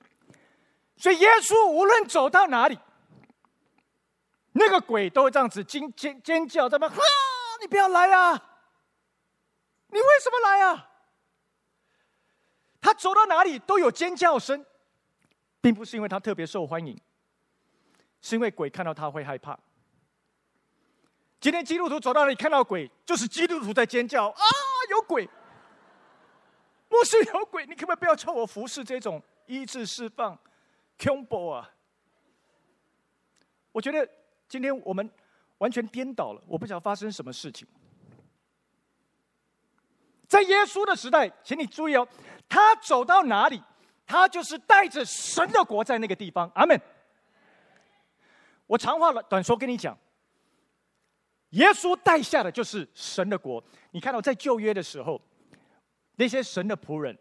[0.98, 2.78] 所以耶稣无论走到哪里。
[4.52, 6.96] 那个鬼都会这样子尖尖尖叫，在那哈！
[7.60, 8.32] 你不要来啊！
[9.88, 10.90] 你为什么来啊？
[12.80, 14.64] 他走到哪里都有尖叫声，
[15.60, 17.00] 并不是因为他特别受欢迎，
[18.20, 19.56] 是因为鬼看到他会害怕。
[21.40, 24.42] 今天基督徒走到那里看到鬼，就是基督徒在尖叫啊！
[24.90, 25.28] 有鬼！
[26.88, 27.64] 牧师有鬼！
[27.66, 30.36] 你可不可以不要叫我服侍这种医治释放？
[30.98, 31.70] 恐怖啊！
[33.72, 34.08] 我觉得。
[34.50, 35.10] 今天我们
[35.58, 37.68] 完全颠倒了，我不晓得发生什么事情。
[40.26, 42.08] 在耶稣的时代，请你注意哦，
[42.48, 43.62] 他走到哪里，
[44.06, 46.50] 他就是带着神的国在那个地方。
[46.54, 46.80] 阿门。
[48.66, 49.94] 我长话短说，跟你讲，
[51.50, 53.62] 耶稣带下的就是神的国。
[53.90, 55.20] 你看到在旧约的时候，
[56.16, 57.14] 那些神的仆人，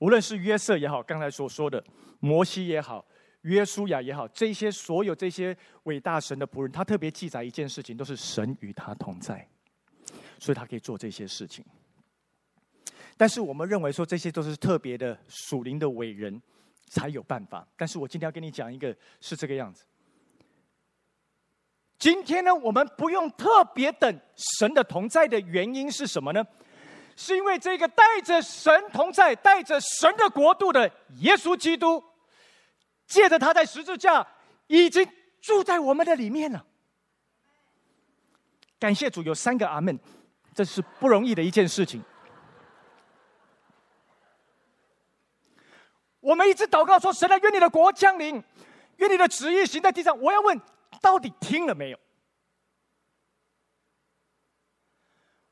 [0.00, 1.82] 无论是约瑟也好，刚才所说的
[2.18, 3.06] 摩西也好。
[3.42, 9.48] 约书亚也好，这些所有这些伟大神的仆人，他特别记载一件事情，都是神与他同在，
[10.38, 11.64] 所以他可以做这些事情。
[13.16, 16.38] 但是我们认为说这些都是特别的属灵的伟人
[16.88, 17.66] 才有办法。
[17.78, 19.86] 但是我今天要跟你讲一个，是这个样子。
[21.98, 24.20] 今天呢，我们不用特别等
[24.60, 26.46] 神的同在的原因是什么呢？
[27.22, 32.02] 是因为这个带着神同在、带着神的国度的耶稣基督。
[33.06, 34.26] 借着他在十字架
[34.68, 35.06] 已经
[35.42, 36.64] 住在我们的里面了。
[38.78, 39.98] 感谢主，有三个阿门，
[40.54, 42.02] 这是不容易的一件事情。
[46.20, 48.42] 我们一直祷告说：“神啊，愿你的国降临，
[48.96, 50.58] 愿你的旨意行在地上。”我要问，
[51.02, 51.98] 到底听了没有？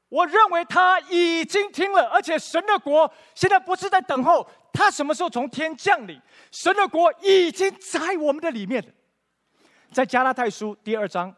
[0.08, 4.46] 我认为他已经听了，而且神的国现在不是在等候。
[4.72, 6.20] 他什么时候从天降临？
[6.52, 8.82] 神的国已经在我们的里面。
[9.90, 11.34] 在加拉太书第二章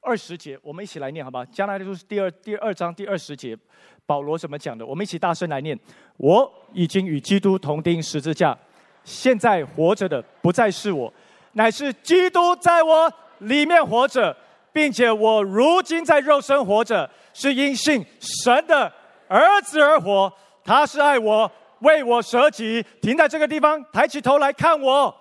[0.00, 1.44] 二十节，我们一起来念，好吧？
[1.46, 3.56] 加拉太书第二第二章第二十节，
[4.04, 4.86] 保罗怎么讲的？
[4.86, 5.76] 我们一起大声来念：
[6.18, 8.56] 我已经与基督同钉十字架，
[9.02, 11.12] 现在活着的不再是我，
[11.52, 14.36] 乃是基督在我里面活着，
[14.76, 18.92] 并且我如今在肉身活着，是因信神的
[19.26, 20.30] 儿子而活。
[20.62, 22.84] 他是爱我，为我舍己。
[23.00, 25.18] 停在这个地方，抬起头来看我。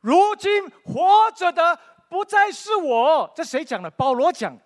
[0.00, 3.88] 如今活着的不再是我，这谁讲的？
[3.92, 4.58] 保罗讲。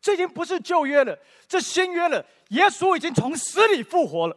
[0.00, 1.18] 这已经不是旧约了，
[1.48, 2.24] 这新约了。
[2.50, 4.36] 耶稣已经从死里复活了。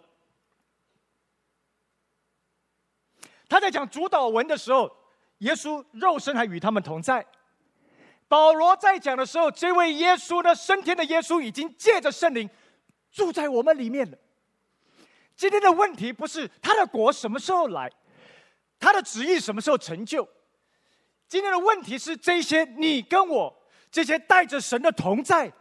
[3.48, 4.92] 他在讲主祷文的时候，
[5.38, 7.24] 耶稣肉身还与他们同在。
[8.32, 12.50] 保罗在讲的时候，这位耶稣呢升天的耶稣已经借着圣灵
[13.12, 14.18] 住在我们里面了。
[15.36, 17.92] 今天的问题不是他的国什么时候来，
[18.80, 20.26] 他的旨意什么时候成就？
[21.28, 23.54] 今天的问题是这些你跟我
[23.92, 25.52] 这些带着神的同在，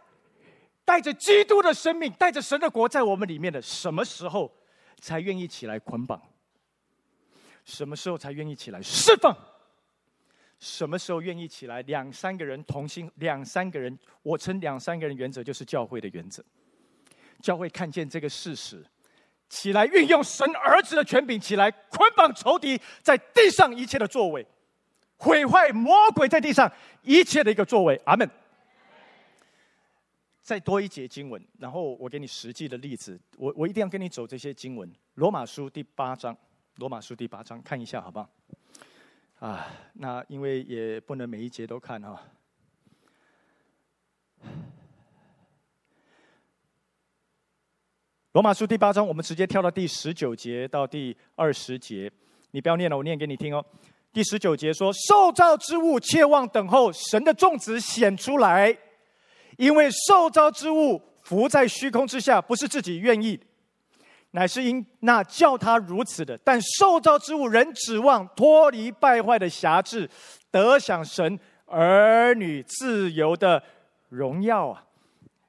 [0.85, 4.49] 带着基督的生命，带着神的国在我们里面的，什么时候
[5.01, 6.21] 才愿意起来捆绑？
[7.65, 9.35] 什么时候才愿意起来释放？
[10.61, 11.81] 什么时候愿意起来？
[11.81, 16.41] 两三个人同心，两三个人，我称两三个人原则就是教会的原则。
[17.41, 18.85] 教会看见这个事实。
[19.49, 24.45] 起来，运用神儿子的权柄，起来捆绑仇敌在地上一切的作为，
[25.17, 26.71] 毁坏魔鬼在地上
[27.01, 27.99] 一切的一个作为。
[28.05, 28.29] 阿门。
[30.43, 33.19] 再多一节经文，然后我给你实际的例子。
[33.35, 34.87] 我我一定要跟你走这些经文。
[35.15, 36.37] 罗马书第八章，
[36.75, 38.29] 罗马书第八章，看一下好不好？
[39.41, 42.21] 啊，那因为也不能每一节都看哈。
[48.33, 52.11] 罗马书第八章，我们直接跳到第十九节到第二十节。
[52.51, 53.65] 你不要念了，我念给你听哦。
[54.13, 58.77] 第十九节说：“受造之物切望等候神的众子显出来，
[59.57, 63.39] 因为受造之物伏在虚空之下，不是自己愿意，
[64.31, 66.37] 乃是因那叫他如此的。
[66.39, 70.09] 但受造之物仍指望脱离败坏的辖制，
[70.49, 73.63] 得享神儿女自由的
[74.09, 74.85] 荣耀啊！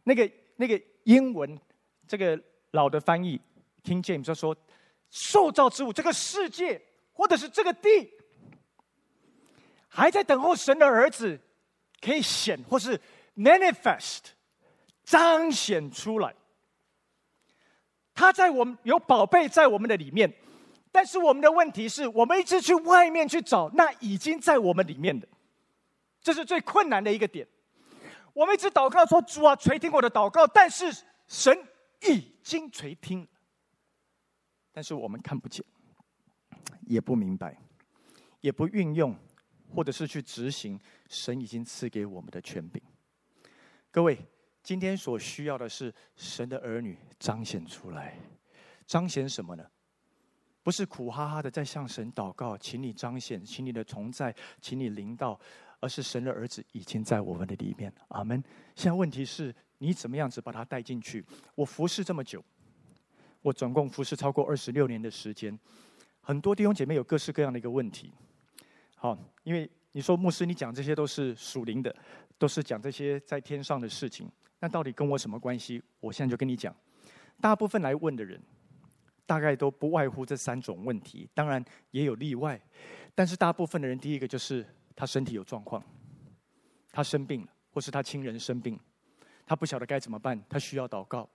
[0.05, 1.59] 那个那个英文
[2.07, 2.41] 这个。”
[2.73, 3.39] 老的翻译
[3.85, 4.57] ，King James 就说
[5.13, 6.81] ：“受造之物，这个世界
[7.13, 8.11] 或者是这个地，
[9.89, 11.39] 还在等候神的儿子
[12.01, 12.99] 可以显或是
[13.37, 14.21] manifest
[15.05, 16.35] 彰显出来。
[18.15, 20.33] 他在我们有宝贝在我们的里面，
[20.91, 25.27] 但是我们的问题是我们一直去外面去找那已经在我们里面的，
[26.21, 27.47] 这是最困难的一个点。
[28.33, 30.93] 我们一直祷告说：主啊，垂听我的祷告，但是
[31.27, 31.57] 神。”
[32.05, 33.25] 已经垂听，
[34.73, 35.65] 但是我们看不见，
[36.81, 37.57] 也不明白，
[38.41, 39.17] 也不运用，
[39.73, 42.83] 或者是去执行神已经赐给我们的权柄。
[43.93, 44.19] 各位，
[44.63, 48.17] 今天所需要的是神的儿女彰显出来，
[48.87, 49.65] 彰显什么呢？
[50.63, 55.39] 不是苦哈哈的在向神祷告，请你彰显，请你的同在，请你临到，
[55.81, 57.93] 而是神的儿子已经在我们的里面。
[58.09, 58.43] 阿门。
[58.77, 59.55] 现在问题是。
[59.85, 61.25] 你怎么样子把他带进去？
[61.57, 62.41] 我服侍这么久，
[63.41, 65.59] 我总共服侍超过二十六年的时间。
[66.21, 68.13] 很多弟兄姐妹有各式各样的一个问题。
[68.95, 71.93] 好，因为你说牧师，你讲这些都是属灵的，
[72.39, 74.31] 都是讲这些在天上的事情，
[74.63, 75.83] 那到底跟我什么关系？
[75.99, 76.73] 我现在就跟你讲，
[77.41, 78.41] 大部分来问的人，
[79.27, 82.61] 大概都不外乎这三种问题，当然也有例外，
[83.13, 85.83] 但是大部分的人，第一个就是他身体有状况，
[86.93, 88.79] 他生病了，或是他亲人生病。
[89.45, 91.29] 他不晓得该怎么办，他需要祷告。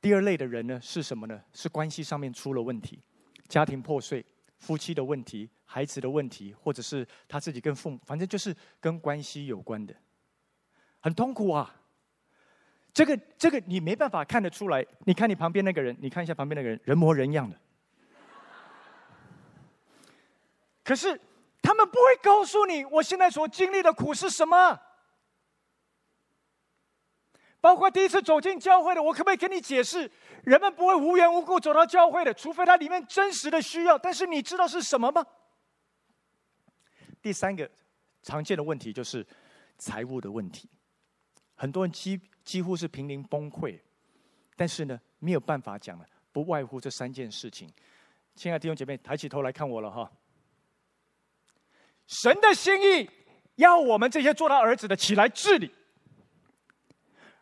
[0.00, 1.42] 第二类的人呢，是什么呢？
[1.52, 3.02] 是关系上面出了问题，
[3.48, 4.24] 家庭破碎，
[4.58, 9.92] 夫妻的问题，孩子的问题，或者是他自己跟父母，反正就是跟关系有关的，
[11.00, 11.74] 很痛苦啊。
[12.96, 14.82] 这个这个你没办法看得出来。
[15.04, 17.54] 你看你旁边那个人，你看一下旁边那个人，人模人样的。
[20.82, 21.20] 可是
[21.60, 24.80] 他们不会告诉你，我现在所经历的苦是什么。
[27.60, 30.10] 包括第一次走进教会的，我可不可以跟你解释？
[30.44, 33.98] 人们不会无缘无故走到教会的，除非他里面真实的需要。
[33.98, 35.22] 但是你知道是什么吗？
[37.20, 37.70] 第三个
[38.22, 39.26] 常见的问题就是
[39.76, 40.70] 财务的问题，
[41.56, 43.78] 很多人几几乎是濒临崩溃，
[44.56, 47.70] 但是呢没有办法讲了，不外乎这三件事情。
[48.34, 50.10] 亲爱的弟兄姐妹，抬起头来看我了哈！
[52.06, 53.10] 神的心意
[53.56, 55.70] 要我们这些做他儿子的起来治理。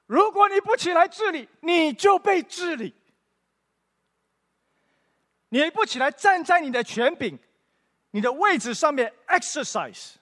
[0.06, 2.94] 如果你不起来治理，你就被治理。
[5.50, 7.38] 你不起来站在你的权柄、
[8.10, 10.14] 你的位置上面 exercise，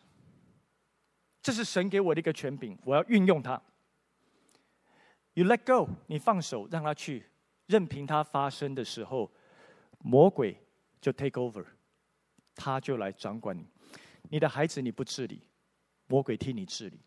[1.41, 3.62] 这是神给我的一个权柄，我要运用它。
[5.35, 7.24] You let go，你放手让他去，
[7.66, 9.30] 任凭他发生的时候，
[9.99, 10.57] 魔鬼
[11.01, 11.64] 就 take over，
[12.55, 13.66] 他就来掌管你。
[14.28, 15.43] 你的孩子你不治理，
[16.07, 17.01] 魔鬼替你治理。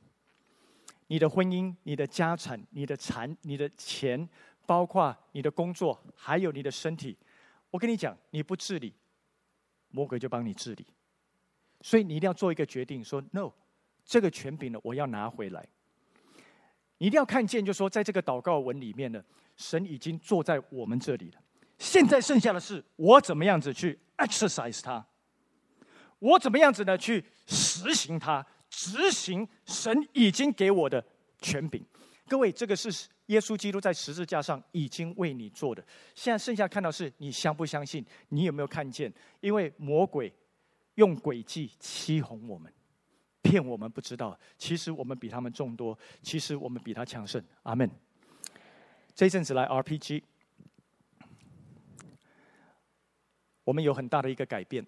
[1.07, 4.27] 你的婚姻、你的家产、你的产、你的钱，
[4.65, 7.15] 包括你的工作，还有你的身体，
[7.69, 8.91] 我跟你讲，你不治理，
[9.89, 10.87] 魔鬼就帮你治理。
[11.81, 13.51] 所以你一定要做一个决定，说 no，
[14.03, 15.67] 这个权柄呢，我要拿回来。
[17.05, 19.23] 一定要看见，就说在这个祷告文里面呢，
[19.57, 21.39] 神已经坐在我们这里了。
[21.77, 25.05] 现在剩下的是我怎么样子去 exercise 它，
[26.17, 28.43] 我怎么样子呢去实行它。
[28.67, 31.05] 执行神已经给我的
[31.39, 31.85] 权柄，
[32.27, 35.85] 各位，这个是耶稣基督在十字架上已经为你做的。
[36.15, 38.03] 现在剩下看到是你相不相信？
[38.29, 39.13] 你有没有看见？
[39.41, 40.33] 因为魔鬼
[40.95, 42.73] 用诡计欺哄我们，
[43.45, 47.43] 骗我们不知道，其实我们比他们众多，其实我们比他强盛。
[47.61, 47.87] 阿门。
[49.13, 50.23] 这一阵子来 RPG，
[53.63, 54.83] 我们有很大的一个改变。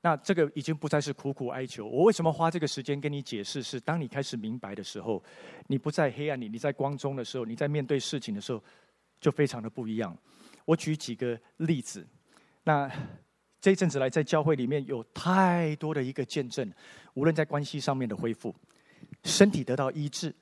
[0.00, 1.84] 那这个已经不再是苦苦哀求。
[1.84, 3.60] 我为什么花这个时间跟你解释？
[3.60, 5.20] 是当你开始明白的时候，
[5.66, 8.62] 你不在黑暗里，你在光中的时候，你在面对事情的时候，
[9.20, 10.16] 就非常的不一样。
[10.64, 12.06] 我举几个例子。
[12.62, 12.90] 那
[13.66, 16.72] 这一阵子来，在教会里面有太多的一个见证，
[17.14, 18.54] 无论在关系上面的恢复，
[19.24, 20.32] 身体得到医治。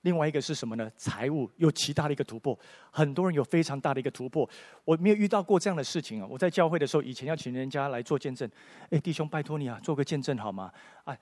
[0.00, 0.90] 另外一个是什么呢？
[0.96, 2.58] 财务有极大的一个突破，
[2.90, 4.50] 很多人有非常大的一个突破。
[4.84, 6.26] 我没有遇到过这样的事情啊！
[6.28, 8.50] 我在教会的时候，以前要请人家来做见证，
[8.90, 10.72] 哎，弟兄，拜托你啊，做个见证好吗？
[11.04, 11.16] 哎，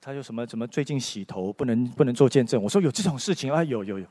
[0.00, 2.62] 他就什么怎么最近洗头不能不能做见证？
[2.62, 4.06] 我说有这种事情啊，有有有，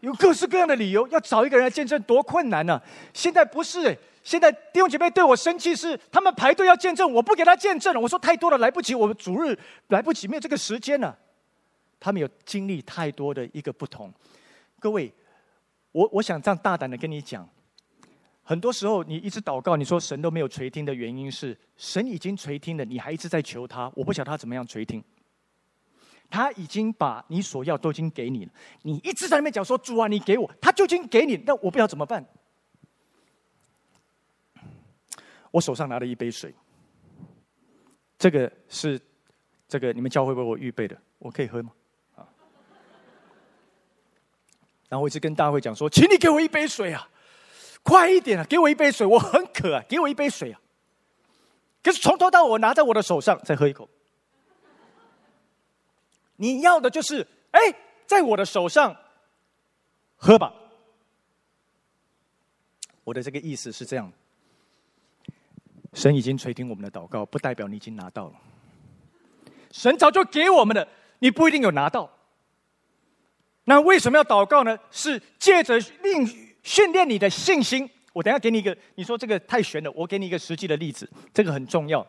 [0.00, 2.82] 有各式各样的理由要找一个人来见证，多困难呢、啊！
[3.14, 8.00] 现在不是，现在弟兄姐妹对我生气是他们排队要见证，我不给他见证了。
[8.00, 9.58] 我说太多了，来不及，我们主日
[9.88, 11.16] 来不及，没有这个时间了、
[11.98, 14.12] 他们有经历太多的一个不同，
[14.78, 15.12] 各位，
[15.92, 17.48] 我我想这样大胆的跟你讲，
[18.42, 25.02] 很多时候你一直祷告，你说神都没有垂听的原因是，神已经垂听了，你还一直在求他，我不晓得他怎么样垂听。
[26.28, 28.52] 他已经把你所要都已经给你了，
[28.82, 32.24] 你一直在那边讲说主啊，你给我，他就已经给你，那我不知道怎么办。
[35.50, 36.54] 我手上拿了一杯水，
[38.18, 39.00] 这个是
[39.68, 41.72] 这个你们教会为我预备的，我可以喝吗？
[42.16, 42.26] 啊
[44.88, 47.08] 然后我一直跟大会讲说，请你给我一杯水啊，
[47.82, 50.60] 快一点啊，给我一杯水，我很渴啊，给我一杯水啊。
[51.82, 53.88] 可是从头到尾我拿在我的手上，再喝一口。
[56.36, 57.60] 你要的就是，哎，
[58.06, 58.96] 在我的手上
[60.16, 60.52] 喝吧。
[63.04, 64.12] 我的这个意思是这样，
[65.92, 68.34] 神已经垂听我们的祷告，不代表你已经拿到了。
[69.72, 70.86] 神早就给我们的，
[71.18, 72.10] 你不一定有拿到。
[73.64, 74.78] 那为什么要祷告呢？
[74.90, 76.26] 是借着令
[76.62, 77.88] 训练你的信心。
[78.12, 82.04] 我等下给你一个，你说这个太玄了，我给你一个实际的例子，这个很重要。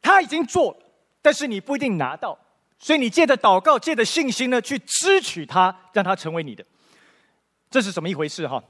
[0.00, 0.76] 他已经做，
[1.20, 2.38] 但是你不一定拿到，
[2.78, 6.64] 所以你借着祷告，借着信心呢，去支取他，让他成为你的。
[7.68, 8.62] 这是怎么一回事哈？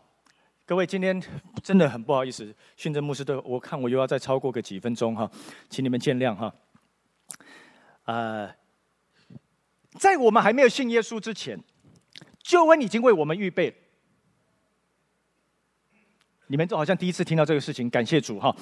[0.67, 1.23] 各位，今天
[1.63, 5.31] 真的很不好意思，训政牧师的，我看我又要再超过个几分钟哈，
[5.71, 6.53] 请你们见谅哈。
[8.05, 8.53] 呃。
[9.99, 11.59] 在我们还没有信耶稣之前，
[12.43, 13.75] 救恩已经为我们预备。
[16.49, 18.55] 你们就好像第一次听到这个事情，感谢主哈！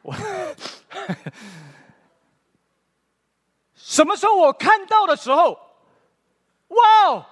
[0.00, 0.14] 我
[3.74, 5.52] 什么时候我看到的时候，
[6.68, 7.26] 哇哦，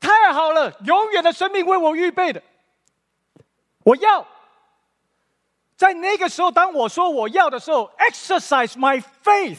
[0.00, 0.72] 太好了！
[0.84, 2.42] 永远的生命为我预备的，
[3.82, 4.26] 我要
[5.76, 9.58] 在那个时候，当我说我要的时候，exercise my faith。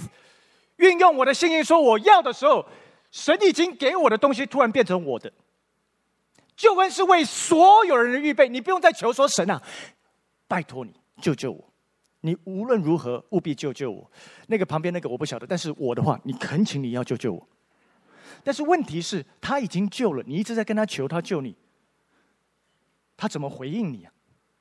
[0.77, 2.65] 运用我的信心说我要的时候，
[3.11, 5.31] 神已经给我的东西突然变成我的。
[6.55, 9.61] 救恩是为所有人的预备，你不用再求说神啊，
[10.47, 11.73] 拜托你救救我，
[12.21, 14.09] 你无论如何务必救救我。
[14.47, 17.47] 那个旁边那个我不晓得，但是我的话，你恳请你要救救我。
[18.43, 21.55] 但是问题是，他已经救了，你一直在跟他求他救你，
[23.15, 24.11] 他怎么回应你啊？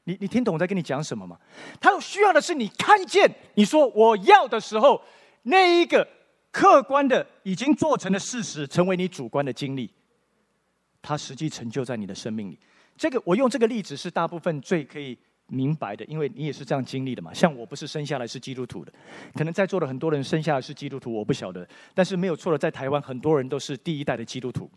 [0.05, 1.39] 你你听懂我在跟你讲什么吗？
[1.81, 5.03] 他需要的是你看见，你说我要的时候。
[5.45, 6.07] 那一个
[6.51, 9.91] 客观的已经做成的事实，成为你主观的经历，
[11.01, 12.59] 它实际成就在你的生命里。
[12.99, 15.17] 这个我用这个例子是大部分最可以
[15.49, 17.33] 明白的，因为你也是这样经历的嘛。
[17.33, 18.93] 像我不是生下来是基督徒的，
[19.35, 21.67] 可能在座的很多人生下来是基督徒，我不晓得。
[21.95, 24.71] 但是没有错的，在台湾很多人都是第一代的基督徒，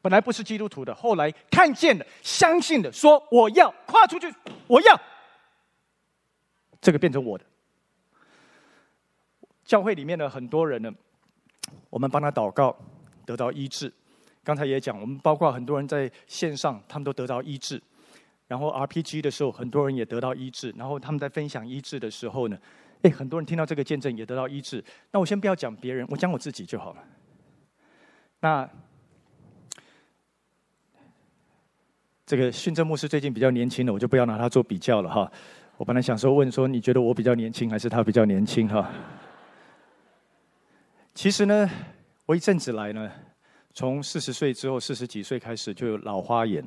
[0.00, 4.32] 本来不是基督徒的，后来看见了、相信的，说我要跨出去，
[4.66, 5.00] 我要
[6.80, 7.44] 这个变成我的。
[9.64, 10.92] 教会里面的很多人呢，
[11.90, 12.76] 我们帮他祷告，
[13.24, 13.92] 得到医治。
[14.42, 17.80] 刚才也讲，我们包括很多人在线上，他们都得到医治。
[18.48, 20.72] 然后 RPG 的时候，很多人也得到医治。
[20.76, 22.58] 然后他们在分享医治的时候呢，
[23.02, 24.84] 哎，很多人听到这个见证也得到医治。
[25.10, 27.04] 那我先不要讲别人，我讲我自己就好了。
[28.40, 28.68] 那
[32.26, 35.30] 这个训正牧师最近比较年轻了，我就不要拿他做比较了哈。
[35.76, 38.90] 我本来想说问说，你觉得我比较年轻还是他比较年轻哈？
[41.14, 41.68] 其实呢，
[42.26, 43.10] 我一阵子来呢。
[43.74, 46.62] 从四十岁之后，四十几岁开始就有老花眼，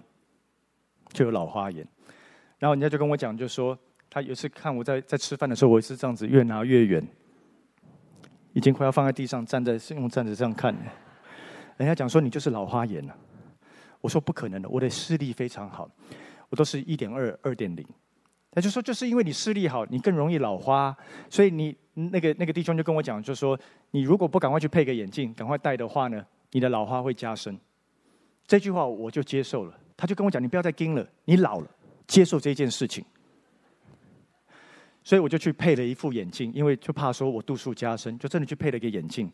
[1.16, 1.88] 就有老花眼。
[2.60, 3.78] 然后人家就跟我讲，就说
[4.10, 7.06] 他有一次看我在在吃饭的时候，我是这样子越拿越远，
[8.54, 10.76] 已经快要放在地上，站在用站着这样看。
[11.78, 13.16] 人家讲说你就是老花眼了，
[14.02, 15.90] 我说不可能的，我的视力非常好，
[16.50, 17.86] 我都是一点二、二点零。
[18.52, 20.96] 他就说就是因为你视力好，你更容易老花，
[21.30, 23.60] 所以你那个那个弟兄就跟我讲，就说
[23.92, 27.60] 你如果不赶快去配个眼镜，赶快戴的话呢，你的老花会加深，
[28.48, 29.78] 这句话我就接受了。
[29.98, 31.70] 他就跟我讲：“你不要再盯了，你老了，
[32.06, 33.04] 接受这件事情。”
[35.04, 39.32] 所以我就去配了一副眼镜，因为就怕说我度数加深，就真的去配了一个眼镜。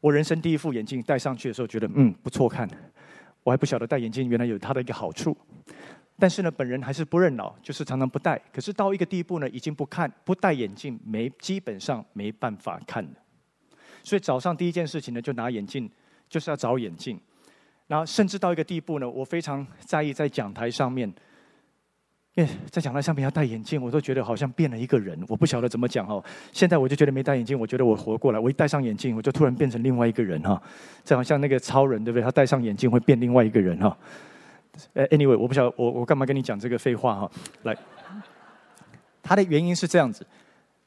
[0.00, 2.68] 我人生第一副眼镜戴上去的时候，觉得嗯不错看。
[3.42, 5.36] 我还不晓得戴眼镜原来有它的一个好处，
[6.18, 8.40] 但是呢，本人还是不认老，就是常常不戴。
[8.52, 13.10] 可是到一个地步呢，已经不看不戴眼镜没基本上没办法看了。
[14.02, 15.90] 所以早上第一件事情呢，就拿眼镜。
[16.28, 17.20] 就是要找眼镜，
[17.92, 21.06] 然后甚至到一个地步呢，我非常在意在讲台上面，
[22.32, 26.24] 因为在讲台上面要戴眼镜，我都觉得好像变了一个人，我不晓得怎么讲哦。
[26.52, 30.58] 现在我就觉得没戴眼镜，我觉得我活过来，我一戴上眼镜，我就突然变成另外一个人哈，
[31.04, 32.24] 这好像那个超人对不对？
[32.24, 33.94] 他戴上眼镜会变另外一个人哈。
[34.94, 37.30] ，anyway，我不晓得我我干嘛跟你讲这个废话哈？
[37.64, 37.76] 来，
[39.22, 40.26] 他的原因是这样子，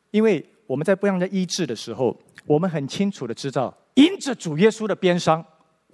[0.09, 3.71] 因为我们在不让人家医治的时候，我们很清楚的知道。
[3.93, 5.45] 因着主耶稣的鞭伤，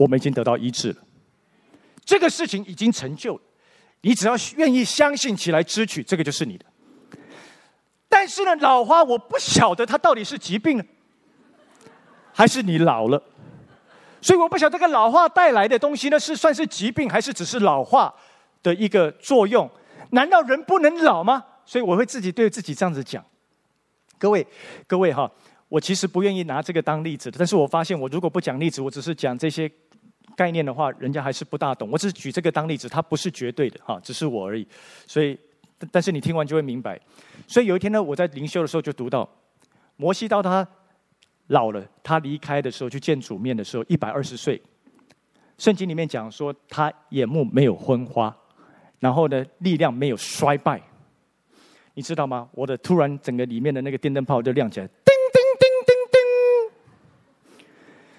[0.01, 0.95] 我们已经得到医治了。
[2.03, 3.41] 这个事情已经成就了，
[4.01, 6.65] 你只要愿意相信起来支取，这个就是你的。
[8.09, 10.83] 但是呢，老花我不晓得它到底是疾病呢，
[12.33, 13.21] 还是你老了。
[14.21, 18.11] 所以我不晓得这个老化带来的东西呢，是算是疾病，还是只是老化
[18.63, 19.69] 的一个作用？
[20.11, 21.43] 难道人不能老吗？
[21.63, 23.23] 所以我会自己对自己这样子讲。
[24.17, 24.45] 各位，
[24.87, 25.31] 各位哈。
[25.69, 29.71] 我其实不愿意拿这个当例子的，但是我发现我如果不讲例子，我只是讲这些
[30.35, 31.89] 概念的话，人家还是不大懂。
[31.91, 34.67] 我只是举这个当例子，它不是绝对的哈，只是我而已。
[35.05, 35.37] 所以，
[35.91, 36.99] 但是你听完就会明白。
[37.47, 39.27] 所以有一天呢，我在灵修的时候就读到，
[39.97, 40.67] 摩西到他
[41.47, 44.61] 老了，他离开的时候去见主面的时候，一百二十岁。
[45.57, 48.35] 圣经里面讲说，他眼目没有昏花，
[48.99, 50.81] 然后呢，力量没有衰败。
[51.93, 52.49] 你知道吗？
[52.53, 54.89] 我的突然整个里面的那个电灯泡就亮起来。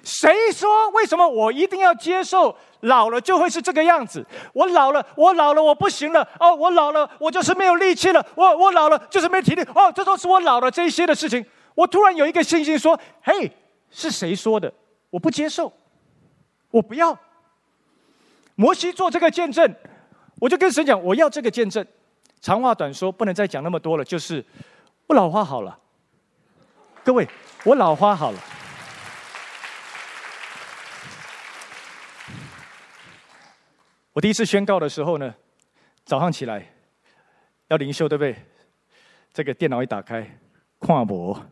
[0.03, 0.88] 谁说？
[0.90, 4.24] 为什么我一定要接受老了就会是这个样子？
[4.53, 6.28] 我老了，我老了，我不行了。
[6.40, 8.24] 哦，我老了，我就是没有力气了。
[8.34, 9.62] 我我老了，就是没体力。
[9.74, 11.44] 哦，这都是我老了这一些的事情。
[11.74, 13.50] 我突然有一个信心说：“嘿，
[13.90, 14.72] 是谁说的？
[15.11, 15.72] 我不接受，
[16.70, 17.16] 我不要。”
[18.57, 19.74] 摩西做这个见证，
[20.40, 21.86] 我就跟神讲：“我要这个见证。”
[22.42, 24.05] 长话短说，不能再讲那么多了。
[24.05, 24.44] 就是
[25.07, 25.78] 我老花好了，
[27.05, 27.28] 各位，
[27.64, 28.38] 我老花好了。
[34.12, 35.34] 我第一次宣告的时候呢，
[36.04, 36.66] 早上起来
[37.68, 38.36] 要灵修，对不对？
[39.32, 40.38] 这个电脑一打开，
[40.78, 41.42] 跨博，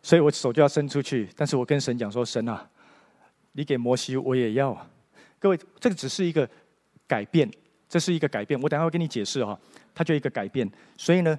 [0.00, 1.28] 所以我手就要伸出去。
[1.36, 2.70] 但是我跟神讲说：“神啊，
[3.52, 4.76] 你给摩西，我也要。”
[5.40, 6.48] 各位，这个只是一个
[7.08, 7.50] 改变，
[7.88, 8.60] 这是一个改变。
[8.60, 9.58] 我等下会跟你解释哈，
[9.92, 10.70] 它就一个改变。
[10.96, 11.36] 所以呢，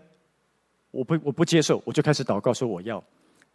[0.91, 3.01] 我不我不接受，我就开始祷告说我要。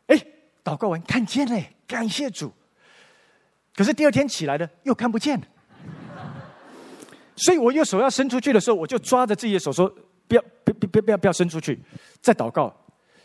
[0.07, 0.17] 哎，
[0.65, 2.51] 祷告完看见了，感谢主。
[3.75, 5.39] 可是第二天起来了，又看不见。
[7.37, 9.93] 所以我右手要伸出去的时候，我就抓着自己的手说
[10.29, 11.79] ：“不要，不不不不要不要伸出去。”
[12.23, 12.75] 再祷告，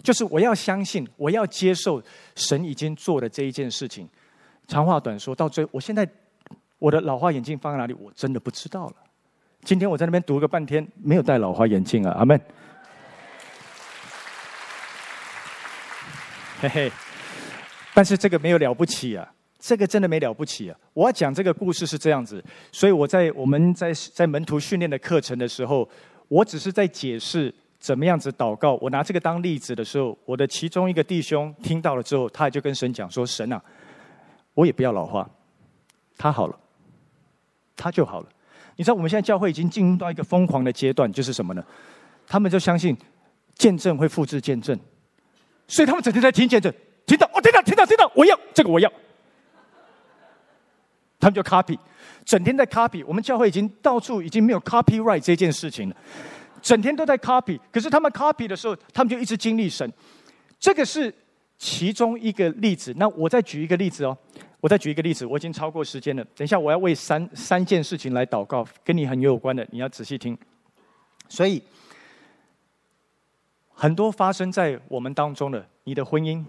[0.01, 2.01] 就是我要相信，我要接受
[2.36, 4.10] 神已经做的这一件事情。
[4.68, 6.07] 长话短说，到最后，我现在
[6.80, 8.95] 我的老花眼镜放在哪里，我真的不知道了。
[9.64, 12.39] 今天我在那边读个半天，没有戴老花眼镜啊，阿门。
[16.62, 16.91] 嘿嘿，
[17.93, 19.32] 但是这个没有了不起啊。
[19.60, 20.80] 这个真的没了不起啊！
[20.93, 22.41] 我要讲这个故事是这样子，
[22.72, 25.88] 所以我在我们在在门徒训练的课程的时候，
[26.30, 28.76] 我只是在解释怎么样子祷告。
[28.82, 33.62] 我拿这个当例子的时候，我的其中一个弟兄听到了之后，他也就跟神讲说：“神啊，
[34.53, 35.30] 我也不要老化，
[36.18, 36.57] 他好了，
[37.76, 38.30] 他就好了。”
[38.78, 41.62] 你知道我们现在教会已经进入到一个疯狂的阶段，就是什么呢？
[42.26, 42.95] 他们就相信
[43.55, 44.80] 见证会复制见证，
[45.68, 46.74] 所以他们整天在听见证。
[47.05, 48.89] 听到，我听到，听到，听到，我要这个，我要。
[51.20, 51.78] 他们就 copy，
[52.26, 53.03] 整天在 copy。
[53.05, 55.95] 我们教会已经到处已经没有 copyright 这件事情了，
[56.61, 57.59] 整天都在 copy。
[57.72, 59.91] 可是他们 copy 的时候，他们就一直经历神。
[60.59, 61.13] 这个是
[61.57, 62.93] 其中一个例子。
[62.95, 64.17] 那我再举一个例子哦，
[64.61, 65.26] 我再举一个例子。
[65.26, 70.38] 我已经超过时间了，等一下我要为三三件事情来祷告，跟你很有关的，你要仔细听。
[71.28, 71.61] 所以，
[73.74, 76.43] 很多发生在我们当中的，你的婚姻、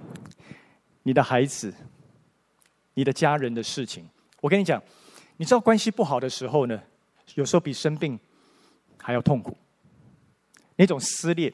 [1.03, 1.75] 你的孩子、
[2.95, 4.09] 你的家人的事情。
[4.41, 4.83] 我跟你讲，
[5.37, 6.83] 你知道关系不好的时候呢，
[7.35, 8.19] 有时候比生病
[8.99, 9.57] 还要痛苦。
[10.77, 11.53] 那种撕裂，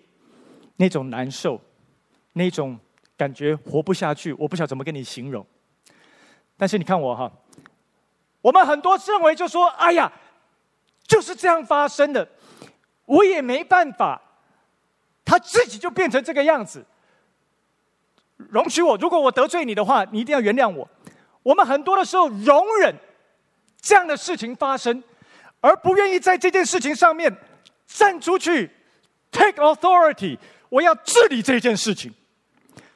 [0.76, 1.60] 那种难受，
[2.34, 2.78] 那种
[3.16, 5.44] 感觉活不下去，我不晓得怎么跟你形容。
[6.56, 7.30] 但是你看我哈，
[8.40, 10.12] 我们很多认为就说：“哎呀，
[11.06, 12.28] 就是这样发生的，
[13.04, 14.22] 我也没办法，
[15.24, 16.86] 他自己就变成这个样子。”
[18.36, 20.88] 容许我，如果我得罪你的话，你一定要原谅我。
[21.46, 22.92] 我们很多的时候容忍
[23.80, 25.00] 这样的事情发生，
[25.60, 27.32] 而不愿意在这件事情上面
[27.86, 28.68] 站出去
[29.30, 30.36] ，take authority。
[30.68, 32.12] 我要治理这件事情。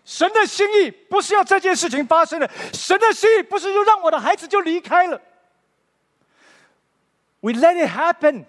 [0.05, 5.21] 神的心意不是要这件事情发生的，神的心意不是就让我的孩子就离开了。
[7.39, 8.47] We let it happen，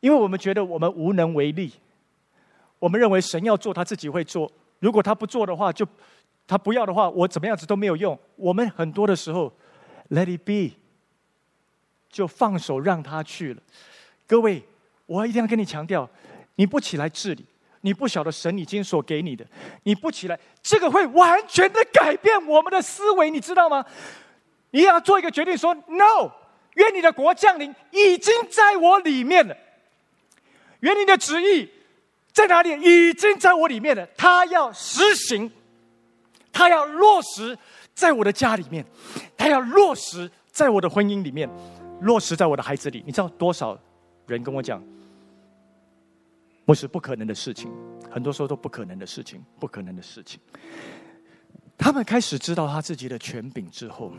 [0.00, 1.72] 因为我们觉得我们无能为力。
[2.78, 4.52] 我们认为神要做，他自己会做。
[4.80, 5.88] 如果他不做的话，就。
[6.46, 8.18] 他不要的话，我怎么样子都没有用。
[8.36, 9.52] 我们很多的时候
[10.10, 10.76] ，let it be，
[12.08, 13.62] 就放手让他去了。
[14.26, 14.62] 各位，
[15.06, 16.08] 我一定要跟你强调，
[16.54, 17.44] 你不起来治理，
[17.80, 19.44] 你不晓得神已经所给你的，
[19.82, 23.84] 你不起来，这个会完全的改变我们的思维，你知道吗？
[24.70, 26.30] 你要做一个决定说，说 no，
[26.74, 29.56] 愿你的国降临，已经在我里面了。
[30.80, 31.68] 愿你的旨意
[32.32, 32.70] 在哪里？
[32.82, 35.50] 已经在我里面了，他要实行。
[36.56, 37.56] 他要落实
[37.94, 38.82] 在我的家里面，
[39.36, 41.46] 他要落实在我的婚姻里面，
[42.00, 43.02] 落实在我的孩子里。
[43.04, 43.78] 你知道多少
[44.26, 44.82] 人跟我讲，
[46.64, 47.70] 不是不可能的事情，
[48.10, 50.40] 很多时候都不可能的事情，不可能的事情。
[51.76, 54.10] 他们开始知道他自己的权柄之后，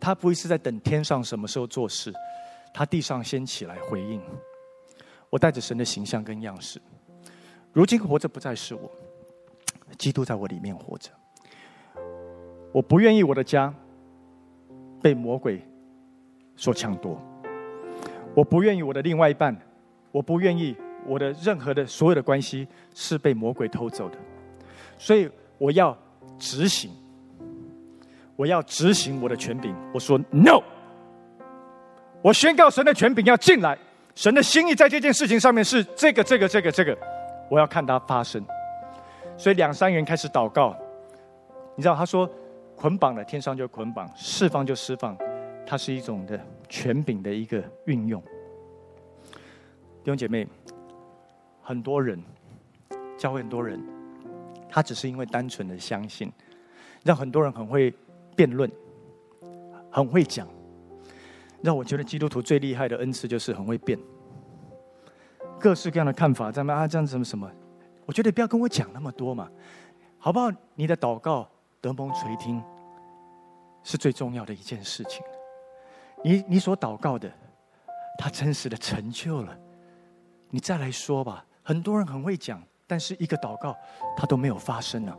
[0.00, 2.12] 他不会是在等天上什么时候做事，
[2.74, 4.20] 他地上先起来回应。
[5.30, 6.82] 我带着神的形象跟样式，
[7.72, 8.90] 如今活着不再是我，
[9.96, 11.12] 基督在我里面活着。
[12.72, 13.72] 我不愿意我的家
[15.00, 15.60] 被魔鬼
[16.54, 17.18] 所抢夺，
[18.34, 19.56] 我不愿意我的另外一半，
[20.12, 24.18] 我不愿意我的任何的所有的关系是被魔鬼偷走的，
[24.98, 25.96] 所以我要
[26.38, 26.90] 执行，
[28.36, 29.74] 我要执行我的权柄。
[29.94, 30.60] 我说 no，
[32.20, 33.78] 我宣告神的权柄要进来，
[34.14, 36.96] 神的心意在这件事情上面是这个这个这个这个，
[37.48, 38.44] 我要看它发生。
[39.38, 40.76] 所以两三人开始祷告，
[41.74, 42.28] 你知道他说。
[42.78, 45.18] 捆绑的天上就捆绑，释放就释放，
[45.66, 48.22] 它是一种的权柄的一个运用。
[50.04, 50.46] 弟兄姐妹，
[51.60, 52.22] 很多人
[53.16, 53.84] 教会很多人，
[54.70, 56.30] 他只是因为单纯的相信，
[57.02, 57.92] 让很多人很会
[58.36, 58.70] 辩论，
[59.90, 60.46] 很会讲。
[61.60, 63.98] 让我觉得基督徒最厉害的恩赐就是很会辩，
[65.58, 67.50] 各式各样的看法，在那啊这样什么什么，
[68.06, 69.50] 我觉得不要跟我讲那么多嘛，
[70.16, 70.48] 好不好？
[70.76, 71.50] 你的祷告。
[71.80, 72.62] 得蒙垂听，
[73.82, 75.22] 是最重要的一件事情。
[76.24, 77.30] 你你所祷告的，
[78.18, 79.56] 他真实的成就了。
[80.50, 81.44] 你再来说吧。
[81.62, 83.76] 很多人很会讲，但是一个祷告
[84.16, 85.14] 他都没有发生呢。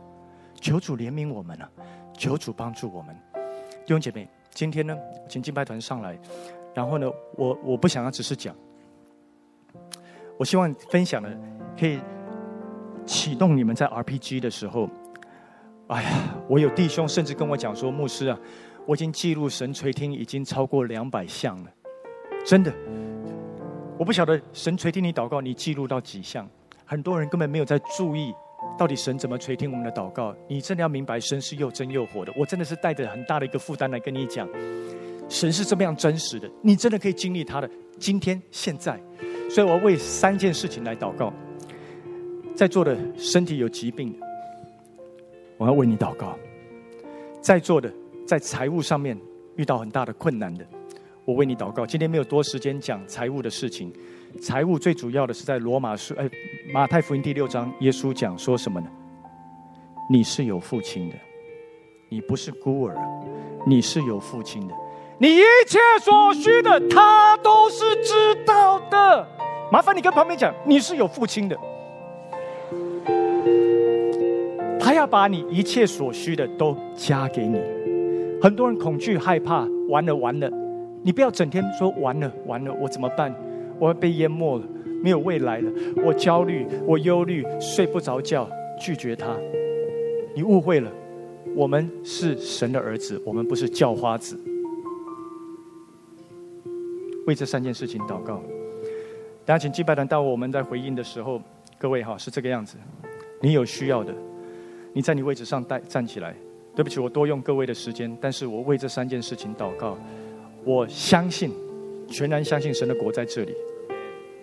[0.60, 1.70] 求主怜悯我们啊！
[2.12, 3.16] 求主帮助我们。
[3.32, 4.98] 弟兄姐妹，今天呢，
[5.28, 6.18] 请敬拜团上来。
[6.74, 8.54] 然后呢，我我不想要只是讲，
[10.36, 11.34] 我希望分享的
[11.78, 12.00] 可以
[13.06, 14.90] 启动你们在 RPG 的时候。
[15.90, 16.08] 哎呀，
[16.48, 18.38] 我有弟兄甚至跟我讲说，牧师啊，
[18.86, 21.70] 我已经记录神垂听已经超过两百项了，
[22.46, 22.72] 真的。
[23.98, 26.48] 我不晓得神垂听你祷告，你记录到几项？
[26.84, 28.32] 很多人根本没有在注意，
[28.78, 30.32] 到底神怎么垂听我们的祷告。
[30.46, 32.32] 你真的要明白，神是又真又活的。
[32.36, 34.48] 我真的是带着很大的一个负担来跟你讲，
[35.28, 37.68] 神是这么样真实的，你真的可以经历他的
[37.98, 38.96] 今天现在。
[39.50, 41.32] 所以我要为三件事情来祷告，
[42.54, 44.29] 在座的身体有疾病的。
[45.60, 46.34] 我要为你祷告，
[47.42, 47.92] 在座的
[48.26, 49.14] 在财务上面
[49.56, 50.66] 遇到很大的困难的，
[51.26, 51.84] 我为你祷告。
[51.84, 53.92] 今天没有多时间讲财务的事情，
[54.40, 56.26] 财务最主要的是在罗马书，哎，
[56.72, 58.86] 马太福音第六章，耶稣讲说什么呢？
[60.08, 61.14] 你是有父亲的，
[62.08, 62.96] 你不是孤儿，
[63.66, 64.74] 你是有父亲的，
[65.18, 69.28] 你一切所需的他都是知道的。
[69.70, 71.54] 麻烦你跟旁边讲，你是有父亲的。
[74.94, 77.60] 要把你一切所需的都加给你。
[78.40, 80.50] 很多人恐惧害怕，完了完了，
[81.02, 83.34] 你不要整天说完了完了，我怎么办？
[83.78, 84.64] 我要被淹没了，
[85.02, 85.70] 没有未来了，
[86.04, 89.36] 我焦虑，我忧虑，睡不着觉，拒绝他。
[90.34, 90.90] 你误会了，
[91.54, 94.38] 我们是神的儿子，我们不是叫花子。
[97.26, 98.42] 为这三件事情祷告。
[99.44, 101.40] 大家请祭拜团到我们在回应的时候，
[101.78, 102.76] 各位哈是这个样子。
[103.40, 104.14] 你有需要的，
[104.92, 106.34] 你在你位置上带站起来。
[106.74, 109.98] 对不起，我多用各位的时间，但是我为这三件事情祷告。
[110.64, 111.50] 我相信，
[112.08, 113.52] 全然相信神的国在这里。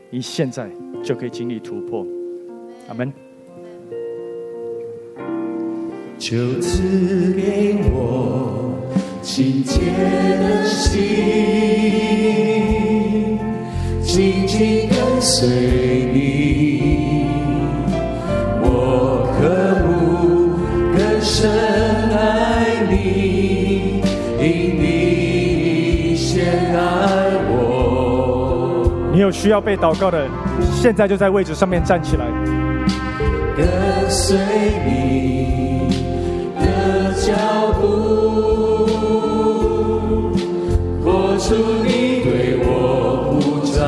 [0.10, 0.70] 你现在
[1.04, 2.06] 就可以经历突破。
[2.90, 3.12] 阿门。
[6.18, 8.78] 就赐给我
[9.22, 9.80] 清洁
[10.40, 11.00] 的心，
[14.02, 15.48] 紧紧跟随
[16.12, 16.87] 你，
[29.28, 30.26] 有需要被祷告的，
[30.74, 32.26] 现在就在位置上面站起来，
[33.58, 33.68] 跟
[34.10, 34.38] 随
[34.86, 35.90] 你
[36.56, 36.64] 的。
[37.20, 37.34] 脚
[37.82, 37.86] 步，
[41.04, 43.82] 活出你对我呼召，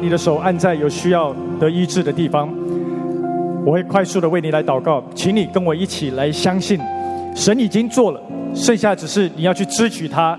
[0.00, 2.48] 你的手按在有需要得医治的地方，
[3.64, 6.78] 我会快速的为你来祷告，请你跟我一起来相信，
[7.34, 8.20] 神已经做了，
[8.54, 10.38] 剩下只是你要去支取它，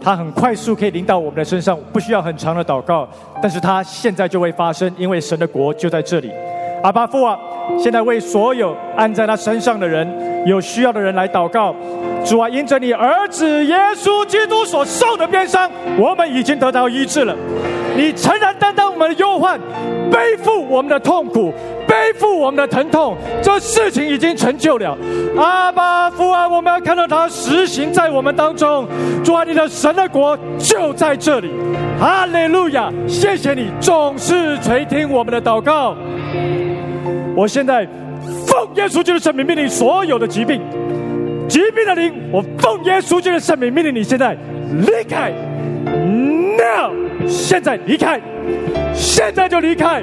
[0.00, 3.08] 它很快速可以临到我们的身上，不需要很长的祷告，
[3.42, 6.30] 但是它现在就会发生，因为神的国就在这里。
[6.82, 7.36] 阿爸父啊，
[7.78, 10.06] 现在为所有按在他身上的人，
[10.46, 11.74] 有需要的人来祷告。
[12.24, 17.34] 主啊，因着你儿子耶稣基督所受的鞭伤，我们已经得到医治了。
[17.96, 19.58] 你诚然担当我们的忧患，
[20.10, 21.52] 背负我们的痛苦，
[21.86, 24.96] 背负我们的疼痛，这事情已经成就了。
[25.36, 28.86] 阿爸父啊，我们要看到它实行在我们当中。
[29.24, 31.50] 主啊，你的神的国就在这里。
[31.98, 32.92] 哈利路亚！
[33.08, 35.96] 谢谢你总是垂听我们的祷告。
[37.34, 37.88] 我现在
[38.46, 40.60] 奉耶稣基督的圣名命令所有的疾病、
[41.48, 44.36] 疾病的灵，我奉耶稣基督的圣名命令你现在
[44.86, 45.32] 离开。
[45.86, 46.92] Now，
[47.26, 48.20] 现在离开，
[48.94, 50.02] 现在就离开。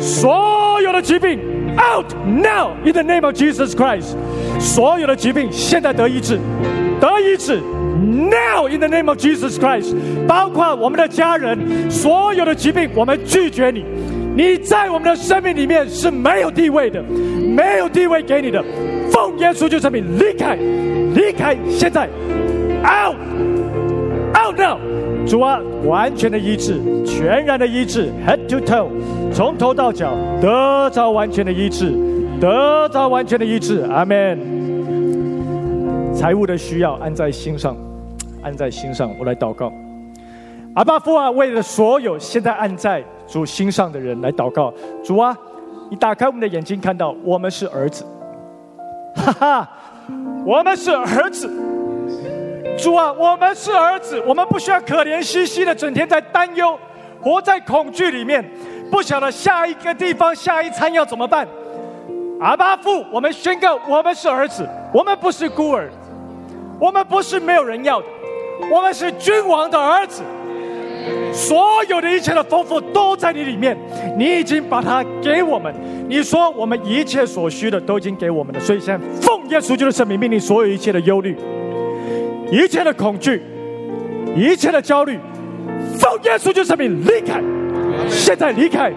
[0.00, 1.38] 所有的疾病
[1.76, 4.14] ，out now in the name of Jesus Christ。
[4.58, 6.38] 所有的疾病现在得医治，
[7.00, 7.60] 得医治。
[7.96, 9.94] Now in the name of Jesus Christ，
[10.26, 13.84] 包括我们的家人，所有的疾病，我们拒绝你。
[14.36, 18.62] 你在我们的生命里面是没有地位的，没有地位给你的。
[19.10, 20.58] 奉耶稣就圣名离开，
[21.14, 22.06] 离开，现在
[25.26, 28.86] 主啊，完全的医治，全然的医治，head to toe，
[29.32, 31.92] 从头到脚得着完全的医治，
[32.40, 34.38] 得着完全的医治，阿门。
[36.14, 37.76] 财务的需要按在心上，
[38.42, 39.72] 按在心上，我来祷告。
[40.74, 44.72] 阿爸父啊，为了所有现在按在主心上的人来祷告。
[45.02, 45.36] 主啊，
[45.90, 48.04] 你打开我们的眼睛，看到我们是儿子，
[49.16, 49.68] 哈哈，
[50.44, 51.50] 我们是儿子。
[52.76, 56.78] 主啊，我们是儿子，我们不需要可怜兮兮的，整天在担忧，
[57.20, 58.44] 活在恐惧里面，
[58.90, 61.46] 不晓得下一个地方、下一餐要怎么办。
[62.38, 65.90] 阿爸父，我们宣告，我们是儿子，我们不是孤儿，
[66.78, 68.06] 我们不是没有人要的，
[68.70, 70.22] 我们是君王的儿子。
[71.32, 73.76] 所有的一切的丰富都在你里面，
[74.18, 75.74] 你已经把它给我们。
[76.08, 81.36] 你说我们一切所需的都已经给我们了，所以现在奉耶稣基督的圣名命令所有一切的忧虑。
[82.50, 83.42] 一切的恐惧
[84.36, 85.18] 一切的焦虑，
[85.98, 87.42] 奉耶稣就圣名离开，
[88.08, 88.92] 现在离开，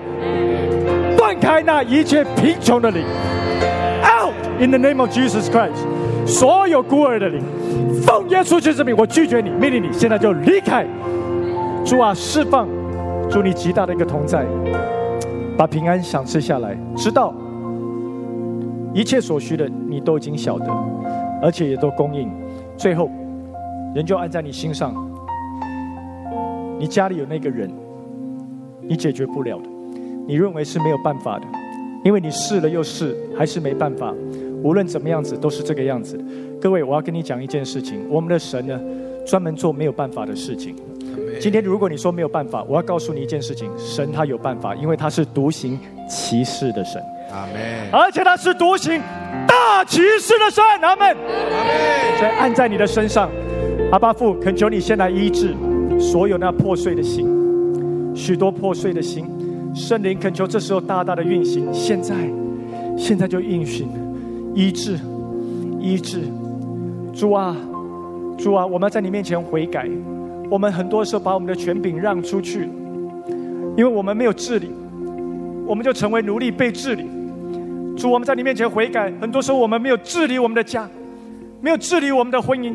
[1.18, 3.04] 断开那一切贫穷的灵
[4.04, 7.42] ，out in the name of Jesus Christ，所有孤儿的灵，
[8.06, 10.86] 奉耶稣就圣名，我拒绝你，命令你现在就离开。
[11.86, 12.68] 主啊，释放，
[13.30, 14.46] 祝你极大的一个同在，
[15.58, 17.34] 把平安赏赐下来，直到
[18.94, 20.66] 一切所需的你都已经晓得，
[21.42, 22.30] 而且也都供应。
[22.76, 23.10] 最后，
[23.96, 24.94] 人就按在你心上。
[26.78, 27.70] 你家里有那个人，
[28.82, 29.70] 你解决不了的，
[30.28, 31.46] 你认为是没有办法的，
[32.06, 34.14] 因为你试了又试，还是没办法。
[34.64, 36.18] 无论怎么样子，都是这个样子。
[36.62, 38.80] 各位，我要跟你讲一件事情：我们的神呢，
[39.26, 40.76] 专门做没有办法的事情。
[41.40, 47.02] 今天如果你说没有办法，我要告诉你一件事情：神他有办法，因为他是独行奇事的神。
[47.32, 47.90] 阿门。
[47.92, 49.02] 而且他是独行
[49.48, 50.64] 大骑士的神。
[50.82, 51.08] 阿门。
[51.08, 52.18] 阿门。
[52.18, 53.30] 所以按在你的身上，
[53.92, 55.56] 阿爸父，恳求你先来医治。
[56.00, 57.28] 所有那破碎的心，
[58.16, 59.26] 许多破碎的心，
[59.74, 62.16] 圣灵恳求这时候大大的运行，现在，
[62.96, 63.90] 现在就运行，
[64.54, 64.98] 医治，
[65.82, 66.22] 医治，
[67.14, 67.58] 主啊，
[68.38, 69.90] 主啊，我们在你面前悔改，
[70.50, 72.70] 我们很多时候把我们的权柄让出去，
[73.76, 74.70] 因为我们没有治理，
[75.68, 77.06] 我们就成为奴隶被治理。
[77.98, 80.88] 主，我们在你面前悔改，很多时候我们没有治理我们的家，
[81.60, 82.74] 没有治理我们的婚姻。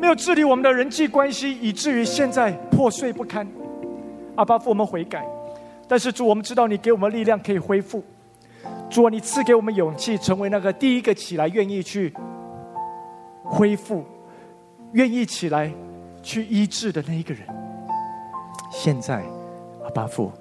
[0.00, 3.46] 没有治理我们的人际关系，以至于现在破碎不堪。
[4.34, 5.26] 阿爸父，我们悔改。
[5.86, 8.02] 但是主，我们知道你给我们力量可以恢复。
[8.88, 12.14] 主啊，你赐给我们勇气，成为那个第一个起来愿意去
[13.44, 14.02] 恢复、
[14.92, 15.70] 愿意起来
[16.22, 17.46] 去医治的那一个人。
[18.70, 19.22] 现在，
[19.84, 20.32] 阿爸父，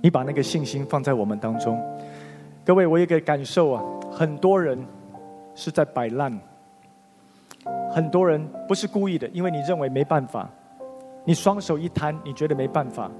[0.00, 1.78] 你把那个信心放在我们当中。
[2.64, 4.78] 各位，我有个感受啊，很多人
[5.54, 6.32] 是在摆烂。
[7.90, 10.50] 很多人不是故意的，因为你认为没办法，
[11.24, 13.10] 你双手一摊，你觉得没办法。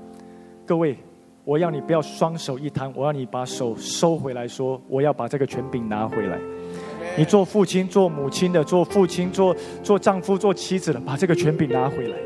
[0.67, 0.97] 各位，
[1.45, 6.39] 我要你不要双手一摊，我要你把手收回来说，我要把这个权柄拿回来。
[7.17, 12.17] 你做父亲、做母亲的，做父亲、做做丈夫、做妻子的，把这个权柄拿回来。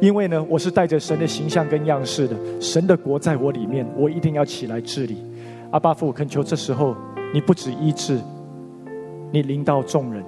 [0.00, 5.22] 因为呢，我是带着神的形象跟样式的，神的国在我里面，我一定要起来治理。
[5.70, 6.96] 阿爸父，恳求这时候
[7.32, 8.18] 你不止医治，
[9.30, 10.24] 你临到众人。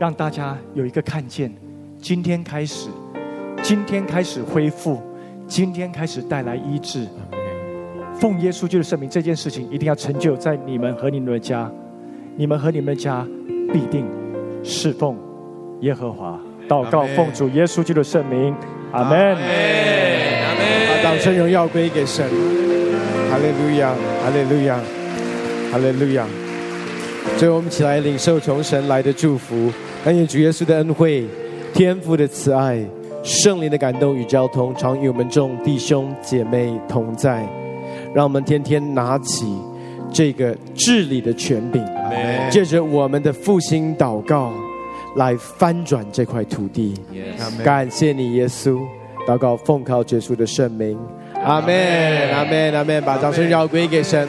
[0.00, 1.54] 让大家有一个看见，
[2.00, 2.88] 今天开始，
[3.62, 4.98] 今天开始恢复，
[5.46, 7.06] 今天开始带来医治。
[8.18, 11.70] 奉耶稣基督圣名，这件事情一定要成就在你们和你们的家，
[12.34, 13.28] 你们和你们的家
[13.74, 14.06] 必定
[14.64, 15.18] 侍奉
[15.82, 16.40] 耶和华。
[16.66, 18.56] 祷告，奉主耶稣基督圣名，
[18.92, 19.18] 阿门。
[19.18, 19.44] 阿门。
[20.88, 22.26] 把掌声荣耀归给神。
[23.30, 23.94] 哈利路亚，
[24.24, 24.80] 哈利路亚，
[25.70, 26.26] 哈利路亚。
[27.36, 29.70] 最后，我们起来领受从神来的祝福。
[30.02, 31.26] 感谢主耶稣的恩惠，
[31.74, 32.82] 天父的慈爱，
[33.22, 37.46] 圣灵的感动与交通，常与我们众弟兄姐妹同在。
[38.14, 39.46] 让我们天天拿起
[40.10, 41.84] 这个治理的权柄，
[42.50, 44.50] 借着我们的复兴祷告，
[45.16, 46.94] 来翻转这块土地。
[47.62, 48.80] 感谢你，耶稣。
[49.28, 50.98] 祷告奉靠耶稣的圣名，
[51.44, 53.02] 阿门，阿门，阿门。
[53.04, 54.26] 把掌声要归给神。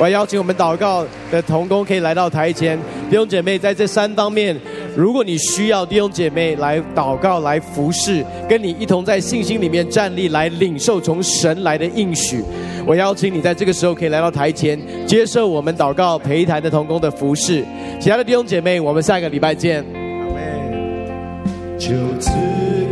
[0.00, 2.78] 我要邀请我们祷告的同工可以来到台前，
[3.10, 4.58] 弟兄姐妹在这三方面，
[4.96, 12.42] 如果你需要弟兄姐妹来祷告、来服侍，跟你一同在信心里面站立，来领受从神来的应许，
[12.86, 17.62] 我邀请你在这个时候可以来到台前，接受我们祷告陪台的同工的服侍。
[18.00, 19.84] 其他的弟兄姐妹，我们下个礼拜见。
[19.94, 21.78] 阿门。
[21.78, 22.30] 就赐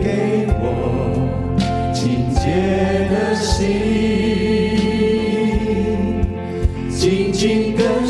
[0.02, 4.17] 给我清洁的心。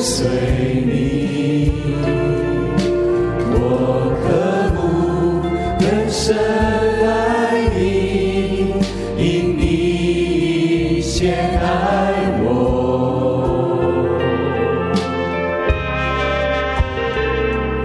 [0.02, 0.38] 深。